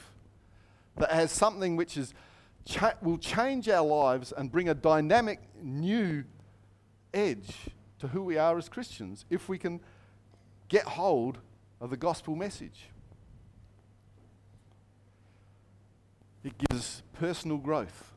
that 0.97 1.11
has 1.11 1.31
something 1.31 1.75
which 1.75 1.97
is 1.97 2.15
cha- 2.65 2.95
will 3.03 3.19
change 3.19 3.69
our 3.69 3.85
lives 3.85 4.33
and 4.35 4.51
bring 4.51 4.69
a 4.69 4.73
dynamic 4.73 5.39
new 5.61 6.23
edge 7.13 7.69
to 8.03 8.09
who 8.09 8.21
we 8.21 8.37
are 8.37 8.57
as 8.57 8.67
Christians 8.67 9.23
if 9.29 9.47
we 9.47 9.57
can 9.57 9.79
get 10.67 10.83
hold 10.83 11.37
of 11.79 11.89
the 11.89 11.95
gospel 11.95 12.35
message. 12.35 12.89
It 16.43 16.51
gives 16.69 17.01
personal 17.13 17.55
growth. 17.55 18.11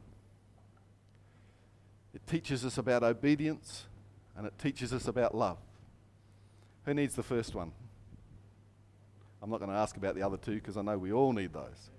It 2.12 2.26
teaches 2.26 2.64
us 2.64 2.78
about 2.78 3.04
obedience 3.04 3.86
and 4.36 4.44
it 4.44 4.58
teaches 4.58 4.92
us 4.92 5.06
about 5.06 5.36
love. 5.36 5.58
Who 6.84 6.92
needs 6.92 7.14
the 7.14 7.22
first 7.22 7.54
one? 7.54 7.70
I'm 9.40 9.50
not 9.50 9.60
going 9.60 9.70
to 9.70 9.76
ask 9.76 9.96
about 9.96 10.16
the 10.16 10.22
other 10.22 10.36
two 10.36 10.56
because 10.56 10.76
I 10.76 10.82
know 10.82 10.98
we 10.98 11.12
all 11.12 11.32
need 11.32 11.52
those. 11.52 11.90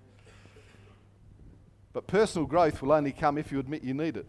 But 1.94 2.06
personal 2.06 2.46
growth 2.46 2.82
will 2.82 2.92
only 2.92 3.12
come 3.12 3.38
if 3.38 3.50
you 3.50 3.58
admit 3.58 3.82
you 3.82 3.94
need 3.94 4.18
it. 4.18 4.26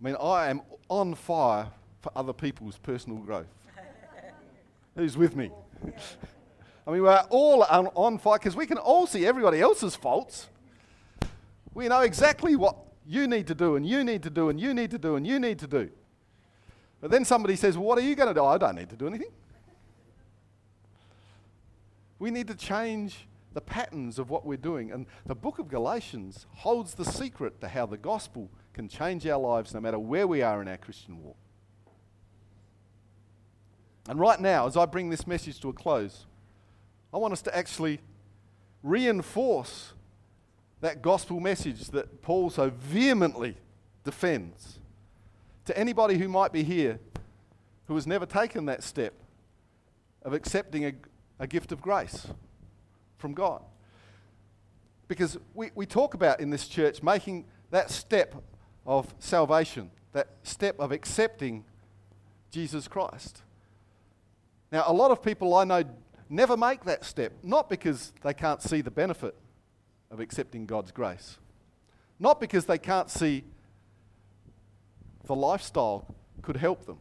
I 0.00 0.04
mean, 0.04 0.16
I 0.20 0.48
am 0.48 0.62
on 0.88 1.14
fire 1.14 1.68
for 2.00 2.12
other 2.16 2.32
people's 2.32 2.78
personal 2.78 3.18
growth. 3.18 3.46
Who's 4.96 5.16
with 5.16 5.36
me? 5.36 5.50
I 6.86 6.90
mean, 6.90 7.02
we're 7.02 7.24
all 7.30 7.62
on, 7.62 7.86
on 7.94 8.18
fire 8.18 8.38
because 8.38 8.56
we 8.56 8.66
can 8.66 8.78
all 8.78 9.06
see 9.06 9.26
everybody 9.26 9.60
else's 9.60 9.96
faults. 9.96 10.48
We 11.72 11.88
know 11.88 12.00
exactly 12.00 12.56
what 12.56 12.76
you 13.06 13.26
need 13.26 13.46
to 13.48 13.54
do, 13.54 13.76
and 13.76 13.86
you 13.86 14.04
need 14.04 14.22
to 14.22 14.30
do, 14.30 14.48
and 14.48 14.60
you 14.60 14.74
need 14.74 14.90
to 14.90 14.98
do, 14.98 15.16
and 15.16 15.26
you 15.26 15.38
need 15.38 15.58
to 15.60 15.66
do. 15.66 15.90
But 17.00 17.10
then 17.10 17.24
somebody 17.24 17.56
says, 17.56 17.76
well, 17.76 17.86
What 17.86 17.98
are 17.98 18.02
you 18.02 18.14
going 18.14 18.28
to 18.28 18.34
do? 18.34 18.44
I 18.44 18.58
don't 18.58 18.76
need 18.76 18.90
to 18.90 18.96
do 18.96 19.06
anything. 19.06 19.30
We 22.18 22.30
need 22.30 22.48
to 22.48 22.54
change 22.54 23.26
the 23.52 23.60
patterns 23.60 24.18
of 24.18 24.30
what 24.30 24.46
we're 24.46 24.56
doing. 24.56 24.90
And 24.90 25.06
the 25.26 25.34
book 25.34 25.58
of 25.58 25.68
Galatians 25.68 26.46
holds 26.56 26.94
the 26.94 27.04
secret 27.04 27.60
to 27.60 27.68
how 27.68 27.86
the 27.86 27.96
gospel 27.96 28.50
can 28.74 28.88
change 28.88 29.26
our 29.26 29.38
lives 29.38 29.72
no 29.72 29.80
matter 29.80 29.98
where 29.98 30.26
we 30.26 30.42
are 30.42 30.60
in 30.60 30.68
our 30.68 30.76
Christian 30.76 31.22
walk. 31.22 31.36
And 34.08 34.20
right 34.20 34.38
now, 34.38 34.66
as 34.66 34.76
I 34.76 34.84
bring 34.84 35.08
this 35.08 35.26
message 35.26 35.60
to 35.60 35.70
a 35.70 35.72
close, 35.72 36.26
I 37.12 37.16
want 37.16 37.32
us 37.32 37.40
to 37.42 37.56
actually 37.56 38.00
reinforce 38.82 39.94
that 40.80 41.00
gospel 41.00 41.40
message 41.40 41.88
that 41.88 42.20
Paul 42.20 42.50
so 42.50 42.68
vehemently 42.68 43.56
defends 44.02 44.78
to 45.64 45.78
anybody 45.78 46.18
who 46.18 46.28
might 46.28 46.52
be 46.52 46.62
here 46.62 46.98
who 47.86 47.94
has 47.94 48.06
never 48.06 48.26
taken 48.26 48.66
that 48.66 48.82
step 48.82 49.14
of 50.22 50.34
accepting 50.34 50.84
a, 50.84 50.92
a 51.38 51.46
gift 51.46 51.72
of 51.72 51.80
grace 51.80 52.26
from 53.16 53.32
God. 53.32 53.62
Because 55.08 55.38
we, 55.54 55.70
we 55.74 55.86
talk 55.86 56.14
about 56.14 56.40
in 56.40 56.50
this 56.50 56.66
church 56.66 57.02
making 57.02 57.46
that 57.70 57.90
step 57.90 58.34
of 58.86 59.14
salvation, 59.18 59.90
that 60.12 60.28
step 60.42 60.78
of 60.78 60.92
accepting 60.92 61.64
Jesus 62.50 62.86
Christ. 62.88 63.42
Now, 64.70 64.84
a 64.86 64.92
lot 64.92 65.10
of 65.10 65.22
people 65.22 65.54
I 65.54 65.64
know 65.64 65.84
never 66.28 66.56
make 66.56 66.84
that 66.84 67.04
step, 67.04 67.32
not 67.42 67.68
because 67.68 68.12
they 68.22 68.34
can't 68.34 68.62
see 68.62 68.80
the 68.80 68.90
benefit 68.90 69.34
of 70.10 70.20
accepting 70.20 70.66
God's 70.66 70.92
grace, 70.92 71.38
not 72.18 72.40
because 72.40 72.66
they 72.66 72.78
can't 72.78 73.10
see 73.10 73.44
the 75.26 75.34
lifestyle 75.34 76.14
could 76.42 76.56
help 76.56 76.86
them, 76.86 76.98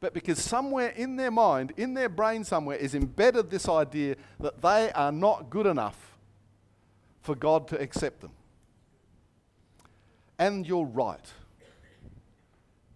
but 0.00 0.14
because 0.14 0.40
somewhere 0.40 0.88
in 0.88 1.16
their 1.16 1.30
mind, 1.30 1.72
in 1.76 1.94
their 1.94 2.08
brain 2.08 2.42
somewhere, 2.42 2.76
is 2.76 2.94
embedded 2.94 3.50
this 3.50 3.68
idea 3.68 4.16
that 4.40 4.60
they 4.60 4.90
are 4.92 5.12
not 5.12 5.48
good 5.50 5.66
enough 5.66 6.18
for 7.20 7.36
God 7.36 7.68
to 7.68 7.80
accept 7.80 8.20
them. 8.20 8.32
And 10.42 10.66
you're 10.66 10.84
right. 10.84 11.32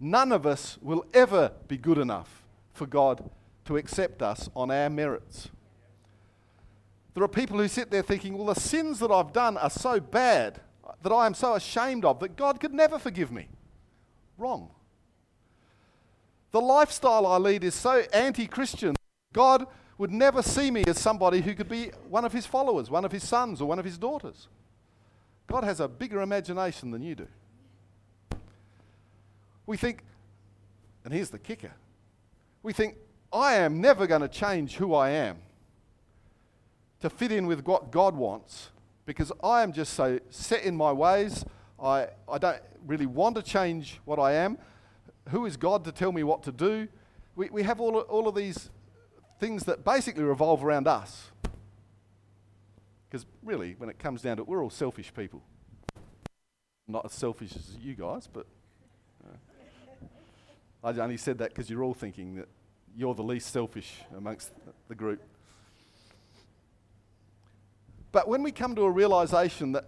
None 0.00 0.32
of 0.32 0.46
us 0.46 0.78
will 0.82 1.06
ever 1.14 1.52
be 1.68 1.76
good 1.76 1.96
enough 1.96 2.42
for 2.72 2.88
God 2.88 3.30
to 3.66 3.76
accept 3.76 4.20
us 4.20 4.50
on 4.56 4.72
our 4.72 4.90
merits. 4.90 5.48
There 7.14 7.22
are 7.22 7.28
people 7.28 7.58
who 7.58 7.68
sit 7.68 7.92
there 7.92 8.02
thinking, 8.02 8.36
well, 8.36 8.52
the 8.52 8.60
sins 8.60 8.98
that 8.98 9.12
I've 9.12 9.32
done 9.32 9.56
are 9.58 9.70
so 9.70 10.00
bad 10.00 10.60
that 11.04 11.12
I 11.12 11.24
am 11.24 11.34
so 11.34 11.54
ashamed 11.54 12.04
of 12.04 12.18
that 12.18 12.34
God 12.34 12.58
could 12.58 12.74
never 12.74 12.98
forgive 12.98 13.30
me. 13.30 13.46
Wrong. 14.36 14.68
The 16.50 16.60
lifestyle 16.60 17.28
I 17.28 17.36
lead 17.36 17.62
is 17.62 17.76
so 17.76 18.02
anti 18.12 18.48
Christian, 18.48 18.96
God 19.32 19.68
would 19.98 20.10
never 20.10 20.42
see 20.42 20.72
me 20.72 20.82
as 20.88 20.98
somebody 20.98 21.42
who 21.42 21.54
could 21.54 21.68
be 21.68 21.92
one 22.08 22.24
of 22.24 22.32
his 22.32 22.44
followers, 22.44 22.90
one 22.90 23.04
of 23.04 23.12
his 23.12 23.22
sons, 23.22 23.60
or 23.60 23.68
one 23.68 23.78
of 23.78 23.84
his 23.84 23.98
daughters. 23.98 24.48
God 25.46 25.64
has 25.64 25.80
a 25.80 25.88
bigger 25.88 26.20
imagination 26.20 26.90
than 26.90 27.02
you 27.02 27.14
do. 27.14 27.26
We 29.66 29.76
think, 29.76 30.04
and 31.04 31.12
here's 31.12 31.30
the 31.30 31.38
kicker 31.38 31.72
we 32.62 32.72
think, 32.72 32.96
I 33.32 33.54
am 33.54 33.80
never 33.80 34.08
going 34.08 34.22
to 34.22 34.28
change 34.28 34.74
who 34.74 34.92
I 34.92 35.10
am 35.10 35.38
to 37.00 37.08
fit 37.08 37.30
in 37.30 37.46
with 37.46 37.64
what 37.64 37.92
God 37.92 38.16
wants 38.16 38.70
because 39.04 39.30
I 39.42 39.62
am 39.62 39.72
just 39.72 39.94
so 39.94 40.18
set 40.30 40.64
in 40.64 40.76
my 40.76 40.90
ways. 40.90 41.44
I, 41.80 42.08
I 42.28 42.38
don't 42.38 42.60
really 42.84 43.06
want 43.06 43.36
to 43.36 43.42
change 43.42 44.00
what 44.04 44.18
I 44.18 44.32
am. 44.32 44.58
Who 45.28 45.46
is 45.46 45.56
God 45.56 45.84
to 45.84 45.92
tell 45.92 46.10
me 46.10 46.24
what 46.24 46.42
to 46.42 46.50
do? 46.50 46.88
We, 47.36 47.50
we 47.50 47.62
have 47.62 47.80
all, 47.80 47.98
all 47.98 48.26
of 48.26 48.34
these 48.34 48.70
things 49.38 49.64
that 49.64 49.84
basically 49.84 50.24
revolve 50.24 50.64
around 50.64 50.88
us. 50.88 51.30
Because 53.16 53.26
really, 53.42 53.74
when 53.78 53.88
it 53.88 53.98
comes 53.98 54.20
down 54.20 54.36
to 54.36 54.42
it, 54.42 54.48
we're 54.48 54.62
all 54.62 54.68
selfish 54.68 55.10
people. 55.14 55.42
Not 56.86 57.06
as 57.06 57.12
selfish 57.12 57.56
as 57.56 57.74
you 57.80 57.94
guys, 57.94 58.28
but. 58.30 58.46
Uh, 59.24 59.36
I 60.84 60.90
only 61.02 61.16
said 61.16 61.38
that 61.38 61.48
because 61.48 61.70
you're 61.70 61.82
all 61.82 61.94
thinking 61.94 62.34
that 62.34 62.46
you're 62.94 63.14
the 63.14 63.22
least 63.22 63.50
selfish 63.54 64.02
amongst 64.14 64.52
the 64.88 64.94
group. 64.94 65.22
But 68.12 68.28
when 68.28 68.42
we 68.42 68.52
come 68.52 68.74
to 68.74 68.82
a 68.82 68.90
realization 68.90 69.72
that 69.72 69.86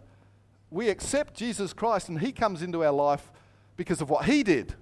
we 0.71 0.89
accept 0.89 1.35
Jesus 1.35 1.75
Christ 1.75 2.09
and 2.09 2.21
He 2.21 2.33
comes 2.33 2.63
into 2.63 2.83
our 2.83 2.93
life 2.93 3.31
because 3.77 4.01
of 4.01 4.09
what 4.09 4.25
He 4.25 4.43
did, 4.43 4.75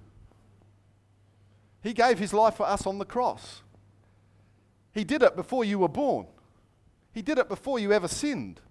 He 1.83 1.91
gave 1.91 2.17
His 2.17 2.31
life 2.33 2.55
for 2.55 2.65
us 2.65 2.87
on 2.87 2.97
the 2.97 3.05
cross. 3.05 3.61
He 4.93 5.03
did 5.03 5.21
it 5.21 5.35
before 5.35 5.65
you 5.65 5.79
were 5.79 5.89
born, 5.89 6.27
He 7.17 7.23
did 7.23 7.39
it 7.39 7.49
before 7.49 7.79
you 7.79 7.91
ever 7.93 8.07
sinned, 8.07 8.61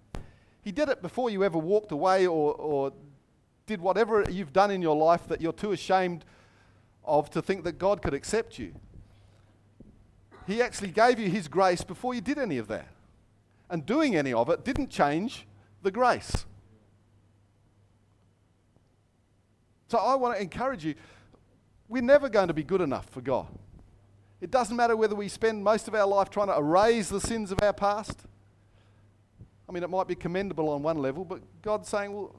He 0.61 0.71
did 0.71 0.87
it 0.87 1.01
before 1.01 1.29
you 1.29 1.43
ever 1.43 1.57
walked 1.57 1.91
away 1.91 2.25
or, 2.25 2.53
or 2.53 2.93
did 3.65 3.81
whatever 3.81 4.23
you've 4.31 4.53
done 4.53 4.71
in 4.71 4.81
your 4.81 4.95
life 4.95 5.27
that 5.27 5.41
you're 5.41 5.51
too 5.51 5.73
ashamed 5.73 6.23
of 7.03 7.29
to 7.31 7.41
think 7.41 7.65
that 7.65 7.77
God 7.77 8.01
could 8.01 8.13
accept 8.13 8.57
you. 8.57 8.73
He 10.47 10.61
actually 10.61 10.91
gave 10.91 11.19
you 11.19 11.29
His 11.29 11.49
grace 11.49 11.81
before 11.81 12.13
you 12.13 12.21
did 12.21 12.37
any 12.37 12.57
of 12.57 12.69
that. 12.69 12.87
And 13.69 13.85
doing 13.85 14.15
any 14.15 14.31
of 14.31 14.49
it 14.49 14.63
didn't 14.63 14.91
change 14.91 15.45
the 15.83 15.91
grace. 15.91 16.45
So 19.89 19.97
I 19.97 20.15
want 20.15 20.37
to 20.37 20.41
encourage 20.41 20.85
you 20.85 20.95
we're 21.89 22.01
never 22.01 22.29
going 22.29 22.47
to 22.47 22.53
be 22.53 22.63
good 22.63 22.79
enough 22.79 23.09
for 23.09 23.19
God. 23.19 23.47
It 24.39 24.51
doesn't 24.51 24.77
matter 24.77 24.95
whether 24.95 25.15
we 25.15 25.27
spend 25.27 25.65
most 25.65 25.89
of 25.89 25.95
our 25.95 26.07
life 26.07 26.29
trying 26.29 26.47
to 26.47 26.55
erase 26.55 27.09
the 27.09 27.19
sins 27.19 27.51
of 27.51 27.61
our 27.61 27.73
past. 27.73 28.25
I 29.67 29.71
mean, 29.71 29.83
it 29.83 29.89
might 29.89 30.07
be 30.07 30.15
commendable 30.15 30.69
on 30.69 30.81
one 30.81 30.97
level, 30.97 31.25
but 31.25 31.41
God's 31.61 31.89
saying, 31.89 32.13
well, 32.13 32.35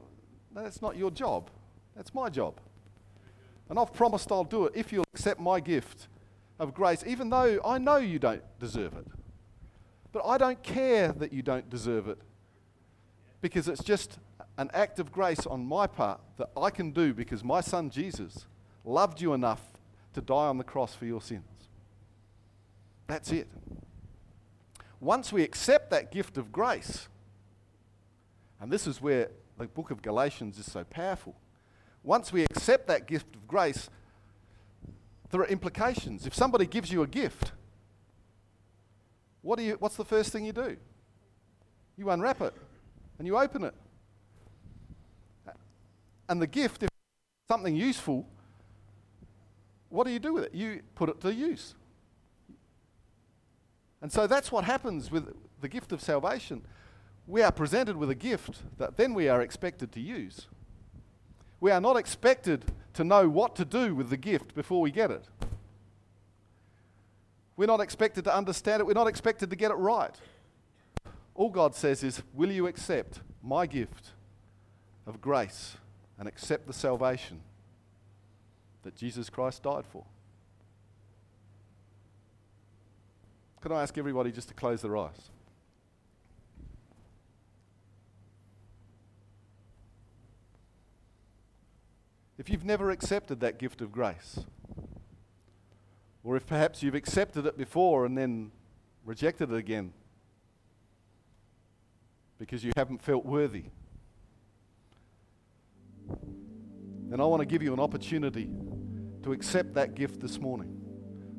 that's 0.55 0.81
not 0.81 0.97
your 0.97 1.11
job. 1.11 1.51
That's 1.95 2.14
my 2.14 2.31
job. 2.31 2.55
And 3.69 3.79
I've 3.79 3.93
promised 3.93 4.33
I'll 4.33 4.45
do 4.45 4.64
it 4.64 4.73
if 4.75 4.93
you'll 4.93 5.05
accept 5.12 5.41
my 5.41 5.61
gift 5.61 6.09
of 6.59 6.75
grace, 6.75 7.05
even 7.07 7.29
though 7.29 7.61
I 7.64 7.79
know 7.79 7.97
you 7.97 8.19
don't 8.19 8.43
deserve 8.59 8.95
it. 8.95 9.07
But 10.11 10.25
I 10.25 10.38
don't 10.38 10.62
care 10.62 11.12
that 11.12 11.33
you 11.33 11.43
don't 11.43 11.69
deserve 11.69 12.09
it 12.09 12.19
because 13.41 13.69
it's 13.69 13.85
just 13.85 14.19
an 14.57 14.71
act 14.73 14.99
of 14.99 15.12
grace 15.12 15.47
on 15.47 15.64
my 15.64 15.87
part 15.87 16.21
that 16.38 16.51
I 16.57 16.71
can 16.71 16.91
do 16.91 17.12
because 17.12 17.45
my 17.45 17.61
son 17.61 17.91
Jesus 17.91 18.47
loved 18.85 19.21
you 19.21 19.35
enough 19.35 19.61
to 20.14 20.21
die 20.21 20.47
on 20.47 20.59
the 20.59 20.64
cross 20.64 20.95
for 20.95 21.05
your 21.05 21.21
sins. 21.21 21.45
That's 23.07 23.31
it. 23.31 23.49
Once 25.01 25.33
we 25.33 25.43
accept 25.43 25.91
that 25.91 26.11
gift 26.11 26.37
of 26.37 26.51
grace, 26.51 27.09
and 28.61 28.71
this 28.71 28.87
is 28.87 29.01
where 29.01 29.31
the 29.59 29.66
book 29.66 29.90
of 29.90 30.03
Galatians 30.03 30.59
is 30.59 30.71
so 30.71 30.85
powerful. 30.85 31.35
Once 32.03 32.33
we 32.33 32.44
accept 32.44 32.87
that 32.88 33.07
gift 33.07 33.35
of 33.35 33.47
grace, 33.47 33.90
there 35.31 35.40
are 35.40 35.47
implications. 35.47 36.27
If 36.27 36.35
somebody 36.35 36.66
gives 36.66 36.90
you 36.90 37.03
a 37.03 37.07
gift, 37.07 37.53
what 39.42 39.59
do 39.59 39.64
you, 39.64 39.77
what's 39.79 39.97
the 39.97 40.05
first 40.05 40.33
thing 40.33 40.44
you 40.44 40.53
do? 40.53 40.77
You 41.97 42.11
unwrap 42.11 42.40
it 42.40 42.55
and 43.18 43.27
you 43.27 43.37
open 43.37 43.64
it. 43.64 43.75
And 46.29 46.42
the 46.42 46.47
gift, 46.47 46.83
if 46.83 46.90
something 47.49 47.75
useful, 47.75 48.27
what 49.88 50.07
do 50.07 50.12
you 50.12 50.18
do 50.18 50.35
with 50.35 50.44
it? 50.44 50.55
You 50.55 50.83
put 50.94 51.09
it 51.09 51.21
to 51.23 51.33
use. 51.33 51.75
And 54.03 54.12
so 54.12 54.27
that's 54.27 54.53
what 54.53 54.64
happens 54.64 55.11
with 55.11 55.35
the 55.61 55.68
gift 55.68 55.92
of 55.92 56.01
salvation. 56.01 56.62
We 57.29 57.43
are 57.43 57.53
presented 57.53 57.99
with 57.99 58.09
a 58.09 58.14
gift 58.14 58.62
that 58.79 58.97
then 58.97 59.12
we 59.12 59.29
are 59.29 59.43
expected 59.43 59.93
to 59.93 60.01
use. 60.01 60.47
We 61.61 61.71
are 61.71 61.81
not 61.81 61.99
expected 61.99 62.64
to 62.95 63.05
know 63.05 63.29
what 63.29 63.55
to 63.57 63.67
do 63.67 63.95
with 63.95 64.09
the 64.09 64.17
gift 64.17 64.55
before 64.55 64.81
we 64.81 64.91
get 64.91 65.11
it. 65.11 65.25
We're 67.55 67.67
not 67.67 67.81
expected 67.81 68.25
to 68.25 68.35
understand 68.35 68.81
it. 68.81 68.87
We're 68.87 68.95
not 68.95 69.09
expected 69.09 69.51
to 69.51 69.57
get 69.57 69.71
it 69.71 69.75
right. 69.75 70.14
All 71.35 71.51
God 71.51 71.75
says 71.75 72.03
is, 72.03 72.23
Will 72.33 72.51
you 72.51 72.67
accept 72.67 73.21
my 73.43 73.67
gift 73.67 74.12
of 75.07 75.21
grace 75.21 75.77
and 76.19 76.27
accept 76.27 76.67
the 76.67 76.73
salvation 76.73 77.43
that 78.85 78.97
Jesus 78.97 79.29
Christ 79.29 79.64
died 79.64 79.85
for? 79.93 80.05
Can 83.61 83.73
I 83.73 83.83
ask 83.83 83.99
everybody 83.99 84.33
just 84.33 84.49
to 84.49 84.55
close 84.55 84.81
their 84.81 84.97
eyes? 84.97 85.31
If 92.38 92.48
you've 92.48 92.64
never 92.64 92.90
accepted 92.90 93.40
that 93.40 93.59
gift 93.59 93.81
of 93.81 93.90
grace, 93.90 94.40
or 96.22 96.37
if 96.37 96.46
perhaps 96.46 96.83
you've 96.83 96.94
accepted 96.94 97.46
it 97.46 97.59
before 97.59 98.07
and 98.07 98.16
then 98.16 98.53
rejected 99.05 99.51
it 99.51 99.57
again 99.57 99.92
because 102.38 102.62
you 102.62 102.72
haven't 102.77 103.03
felt 103.03 103.27
worthy, 103.27 103.64
then 107.09 107.20
I 107.20 107.24
want 107.24 107.40
to 107.40 107.46
give 107.46 107.62
you 107.62 107.72
an 107.72 107.81
opportunity 107.81 108.48
to 109.24 109.33
accept 109.33 109.74
that 109.74 109.94
gift 109.94 110.20
this 110.20 110.38
morning 110.38 110.79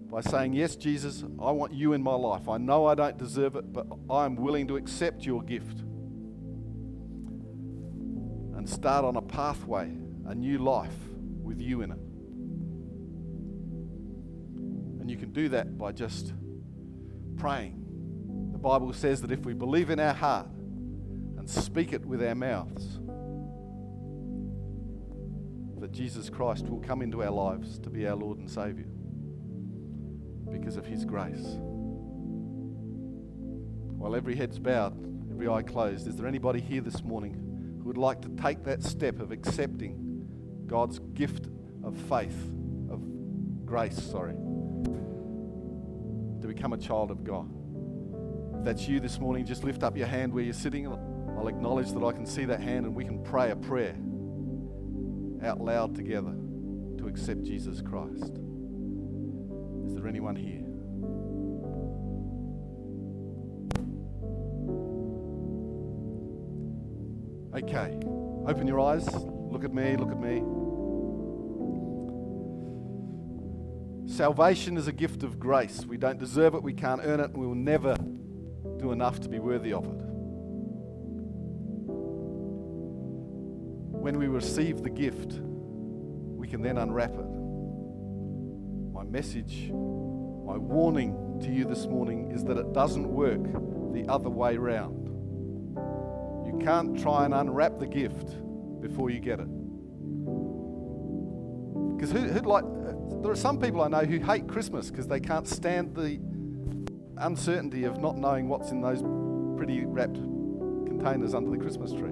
by 0.09 0.21
saying, 0.21 0.53
Yes, 0.53 0.75
Jesus, 0.75 1.23
I 1.39 1.51
want 1.51 1.73
you 1.73 1.93
in 1.93 2.01
my 2.01 2.15
life. 2.15 2.49
I 2.49 2.57
know 2.57 2.87
I 2.87 2.95
don't 2.95 3.17
deserve 3.17 3.55
it, 3.55 3.71
but 3.71 3.87
I'm 4.09 4.35
willing 4.35 4.67
to 4.67 4.75
accept 4.75 5.25
your 5.25 5.43
gift 5.43 5.79
and 8.57 8.67
start 8.67 9.05
on 9.05 9.15
a 9.15 9.21
pathway, 9.21 9.95
a 10.29 10.35
new 10.35 10.59
life 10.59 10.93
with 11.41 11.59
you 11.59 11.81
in 11.81 11.91
it. 11.91 11.97
And 15.01 15.09
you 15.09 15.17
can 15.17 15.33
do 15.33 15.49
that 15.49 15.75
by 15.75 15.91
just 15.91 16.33
praying. 17.35 17.83
The 18.51 18.59
Bible 18.59 18.93
says 18.93 19.21
that 19.23 19.31
if 19.31 19.43
we 19.43 19.53
believe 19.53 19.89
in 19.89 19.99
our 19.99 20.13
heart 20.13 20.45
and 21.37 21.49
speak 21.49 21.93
it 21.93 22.05
with 22.05 22.21
our 22.23 22.35
mouths, 22.35 22.99
that 25.79 25.91
Jesus 25.91 26.29
Christ 26.29 26.69
will 26.69 26.79
come 26.79 27.01
into 27.01 27.23
our 27.23 27.31
lives 27.31 27.79
to 27.79 27.89
be 27.89 28.07
our 28.07 28.15
Lord 28.15 28.37
and 28.37 28.47
Savior 28.47 28.85
because 30.51 30.77
of 30.77 30.85
His 30.85 31.05
grace. 31.05 31.57
While 33.97 34.15
every 34.15 34.35
head's 34.35 34.59
bowed, 34.59 34.93
every 35.31 35.47
eye 35.47 35.63
closed, 35.63 36.07
is 36.07 36.17
there 36.17 36.27
anybody 36.27 36.59
here 36.59 36.81
this 36.81 37.03
morning 37.03 37.33
who 37.79 37.85
would 37.85 37.97
like 37.97 38.21
to 38.21 38.29
take 38.29 38.63
that 38.65 38.83
step 38.83 39.19
of 39.19 39.31
accepting 39.31 40.08
God's 40.69 40.99
gift 40.99 41.47
of 41.83 41.97
faith, 41.97 42.37
of 42.91 43.01
grace, 43.65 43.97
sorry, 44.01 44.33
to 46.41 46.47
become 46.47 46.73
a 46.73 46.77
child 46.77 47.09
of 47.09 47.23
God? 47.23 47.49
If 48.59 48.63
that's 48.63 48.87
you 48.87 48.99
this 48.99 49.19
morning, 49.19 49.45
just 49.45 49.63
lift 49.63 49.83
up 49.83 49.97
your 49.97 50.05
hand 50.05 50.31
where 50.31 50.43
you're 50.43 50.53
sitting. 50.53 50.85
I'll 50.87 51.47
acknowledge 51.47 51.91
that 51.93 52.03
I 52.03 52.11
can 52.11 52.25
see 52.25 52.45
that 52.45 52.61
hand 52.61 52.85
and 52.85 52.93
we 52.93 53.03
can 53.03 53.23
pray 53.23 53.49
a 53.49 53.55
prayer 53.55 53.95
out 55.43 55.59
loud 55.59 55.95
together 55.95 56.35
to 56.99 57.07
accept 57.07 57.43
Jesus 57.43 57.81
Christ. 57.81 58.37
Is 59.87 59.95
there 59.95 60.07
anyone 60.07 60.35
here? 60.35 60.65
Okay, 67.55 67.97
open 68.47 68.67
your 68.67 68.79
eyes. 68.79 69.07
Look 69.49 69.63
at 69.63 69.73
me, 69.73 69.95
look 69.97 70.11
at 70.11 70.19
me. 70.19 70.43
Salvation 74.19 74.75
is 74.75 74.89
a 74.89 74.91
gift 74.91 75.23
of 75.23 75.39
grace. 75.39 75.85
We 75.85 75.95
don't 75.95 76.19
deserve 76.19 76.53
it, 76.53 76.61
we 76.61 76.73
can't 76.73 76.99
earn 77.05 77.21
it, 77.21 77.31
we 77.31 77.47
will 77.47 77.55
never 77.55 77.95
do 78.77 78.91
enough 78.91 79.21
to 79.21 79.29
be 79.29 79.39
worthy 79.39 79.71
of 79.71 79.85
it. 79.85 79.95
When 83.95 84.19
we 84.19 84.27
receive 84.27 84.83
the 84.83 84.89
gift, 84.89 85.39
we 85.39 86.49
can 86.49 86.61
then 86.61 86.77
unwrap 86.79 87.13
it. 87.13 87.29
My 88.91 89.05
message, 89.05 89.69
my 89.71 90.57
warning 90.57 91.39
to 91.41 91.49
you 91.49 91.63
this 91.63 91.85
morning 91.85 92.33
is 92.33 92.43
that 92.43 92.57
it 92.57 92.73
doesn't 92.73 93.07
work 93.07 93.41
the 93.93 94.05
other 94.11 94.29
way 94.29 94.57
round. 94.57 95.07
You 96.45 96.59
can't 96.61 96.99
try 97.01 97.23
and 97.23 97.33
unwrap 97.33 97.79
the 97.79 97.87
gift 97.87 98.35
before 98.81 99.11
you 99.11 99.21
get 99.21 99.39
it. 99.39 99.47
Because 101.99 102.13
who, 102.13 102.21
would 102.33 102.45
like, 102.45 102.63
uh, 102.63 102.93
there 103.21 103.29
are 103.29 103.35
some 103.35 103.59
people 103.59 103.81
I 103.81 103.89
know 103.89 104.05
who 104.05 104.19
hate 104.19 104.47
Christmas 104.47 104.89
because 104.89 105.05
they 105.05 105.19
can't 105.19 105.45
stand 105.45 105.93
the 105.93 106.17
uncertainty 107.17 107.83
of 107.83 107.99
not 107.99 108.17
knowing 108.17 108.47
what's 108.47 108.71
in 108.71 108.79
those 108.79 109.01
pretty 109.57 109.83
wrapped 109.83 110.15
containers 110.15 111.33
under 111.33 111.51
the 111.51 111.57
Christmas 111.57 111.91
tree. 111.91 112.11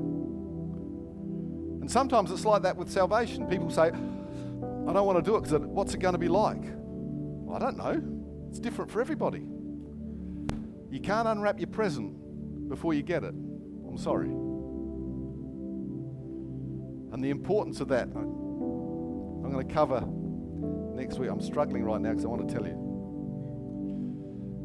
And 1.79 1.89
sometimes 1.89 2.31
it's 2.31 2.43
like 2.43 2.63
that 2.63 2.75
with 2.75 2.91
salvation. 2.91 3.47
People 3.47 3.69
say, 3.69 3.83
I 3.83 4.91
don't 4.91 5.05
want 5.05 5.23
to 5.23 5.31
do 5.31 5.37
it 5.37 5.43
because 5.43 5.57
what's 5.61 5.93
it 5.93 5.99
going 5.99 6.15
to 6.15 6.19
be 6.19 6.27
like? 6.27 6.63
Well, 6.63 7.55
I 7.55 7.59
don't 7.59 7.77
know. 7.77 8.03
It's 8.49 8.59
different 8.59 8.91
for 8.91 8.99
everybody. 8.99 9.47
You 10.91 10.99
can't 10.99 11.29
unwrap 11.29 11.59
your 11.59 11.67
present 11.67 12.67
before 12.67 12.93
you 12.93 13.03
get 13.03 13.23
it. 13.23 13.33
I'm 13.33 13.97
sorry. 13.97 14.27
And 17.13 17.23
the 17.23 17.29
importance 17.29 17.79
of 17.79 17.87
that, 17.87 18.09
I'm 19.47 19.53
going 19.53 19.65
to 19.65 19.73
cover 19.73 20.01
next 20.93 21.19
week. 21.19 21.29
I'm 21.29 21.39
struggling 21.39 21.85
right 21.85 22.01
now 22.01 22.09
because 22.09 22.25
I 22.25 22.27
want 22.27 22.45
to 22.49 22.53
tell 22.53 22.67
you. 22.67 22.73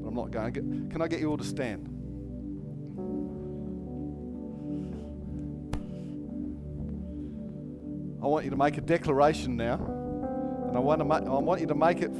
But 0.02 0.08
I'm 0.08 0.14
not 0.16 0.32
going. 0.32 0.54
To. 0.54 0.60
Can 0.90 1.00
I 1.00 1.06
get 1.06 1.20
you 1.20 1.30
all 1.30 1.36
to 1.36 1.44
stand? 1.44 1.86
I 8.20 8.26
want 8.26 8.44
you 8.44 8.50
to 8.50 8.56
make 8.56 8.76
a 8.76 8.80
declaration 8.80 9.56
now. 9.56 9.74
And 10.66 10.76
I 10.76 10.80
want, 10.80 11.00
to 11.00 11.06
I 11.06 11.38
want 11.38 11.60
you 11.60 11.68
to 11.68 11.76
make 11.76 12.00
it 12.00 12.10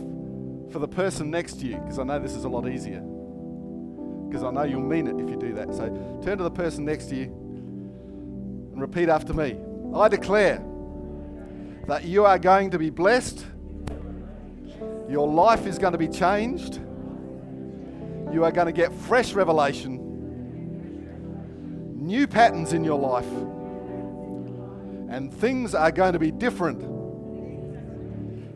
for 0.71 0.79
the 0.79 0.87
person 0.87 1.33
next 1.33 1.59
to 1.61 1.67
you 1.67 1.79
because 1.79 1.99
I 1.99 2.05
know 2.05 2.21
this 2.21 2.37
is 2.37 2.45
a 2.45 2.49
lot 2.49 2.69
easier. 2.69 3.01
Because 4.29 4.45
I 4.45 4.53
know 4.53 4.63
you'll 4.63 4.83
mean 4.83 5.09
it 5.09 5.21
if 5.21 5.29
you 5.29 5.37
do 5.37 5.53
that. 5.55 5.75
So 5.75 5.89
turn 6.23 6.39
to 6.39 6.45
the 6.45 6.51
person 6.51 6.85
next 6.85 7.07
to 7.07 7.17
you 7.17 7.25
and 7.25 8.81
repeat 8.81 9.09
after 9.09 9.35
me. 9.35 9.59
I 9.97 10.07
declare 10.07 10.65
that 11.87 12.05
you 12.05 12.25
are 12.25 12.39
going 12.39 12.71
to 12.71 12.79
be 12.79 12.91
blessed, 12.91 13.45
your 15.09 15.29
life 15.29 15.67
is 15.67 15.79
going 15.79 15.93
to 15.93 15.99
be 15.99 16.09
changed, 16.09 16.81
you 18.33 18.45
are 18.45 18.53
going 18.53 18.67
to 18.67 18.73
get 18.73 18.93
fresh 18.93 19.33
revelation, 19.35 19.99
new 21.97 22.27
patterns 22.27 22.73
in 22.73 22.85
your 22.85 22.99
life, 22.99 23.31
and 25.11 25.33
things 25.35 25.75
are 25.75 25.93
going 25.93 26.15
to 26.15 26.19
be 26.19 26.31
different 26.31 26.81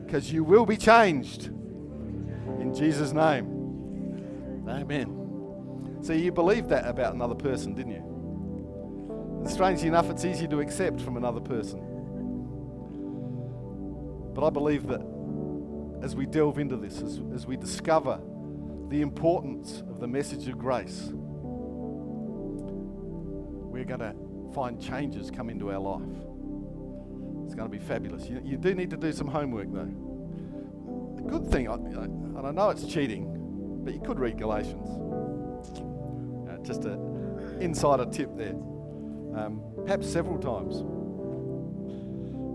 because 0.05 0.33
you 0.33 0.45
will 0.45 0.65
be 0.65 0.77
changed 0.77 1.47
in 1.47 2.73
Jesus' 2.75 3.13
name. 3.13 4.65
Amen. 4.69 5.99
So 6.03 6.13
you 6.13 6.33
believed 6.33 6.69
that 6.69 6.87
about 6.87 7.15
another 7.15 7.35
person, 7.35 7.75
didn't 7.75 7.93
you? 7.93 9.41
And 9.41 9.51
strangely 9.51 9.89
enough, 9.89 10.09
it's 10.11 10.25
easy 10.25 10.47
to 10.49 10.61
accept 10.61 11.01
from 11.01 11.17
another 11.17 11.41
person. 11.41 11.96
But 14.37 14.47
I 14.47 14.51
believe 14.51 14.87
that 14.89 15.01
as 16.03 16.15
we 16.15 16.27
delve 16.27 16.59
into 16.59 16.77
this, 16.77 17.01
as, 17.01 17.23
as 17.35 17.47
we 17.47 17.57
discover 17.57 18.21
the 18.91 19.01
importance 19.01 19.83
of 19.89 19.99
the 19.99 20.07
message 20.07 20.47
of 20.47 20.59
grace, 20.59 21.09
we're 23.73 23.87
going 23.87 24.01
to 24.01 24.15
find 24.55 24.79
changes 24.79 25.31
come 25.31 25.49
into 25.49 25.73
our 25.73 25.79
life. 25.79 26.03
It's 27.47 27.55
going 27.55 27.71
to 27.71 27.79
be 27.79 27.79
fabulous. 27.79 28.29
You, 28.29 28.43
you 28.45 28.59
do 28.59 28.75
need 28.75 28.91
to 28.91 28.99
do 28.99 29.11
some 29.11 29.27
homework, 29.27 29.73
though. 29.73 29.91
The 31.17 31.23
good 31.23 31.51
thing, 31.51 31.71
I, 31.71 31.75
and 31.75 32.47
I 32.47 32.51
know 32.51 32.69
it's 32.69 32.85
cheating, 32.85 33.33
but 33.87 33.95
you 33.95 34.01
could 34.01 34.19
read 34.19 34.37
Galatians. 34.37 34.87
Uh, 36.47 36.59
just 36.63 36.85
an 36.85 37.57
insider 37.63 38.05
tip 38.05 38.37
there. 38.37 38.53
Um, 39.35 39.63
perhaps 39.87 40.07
several 40.07 40.39
times. 40.39 40.85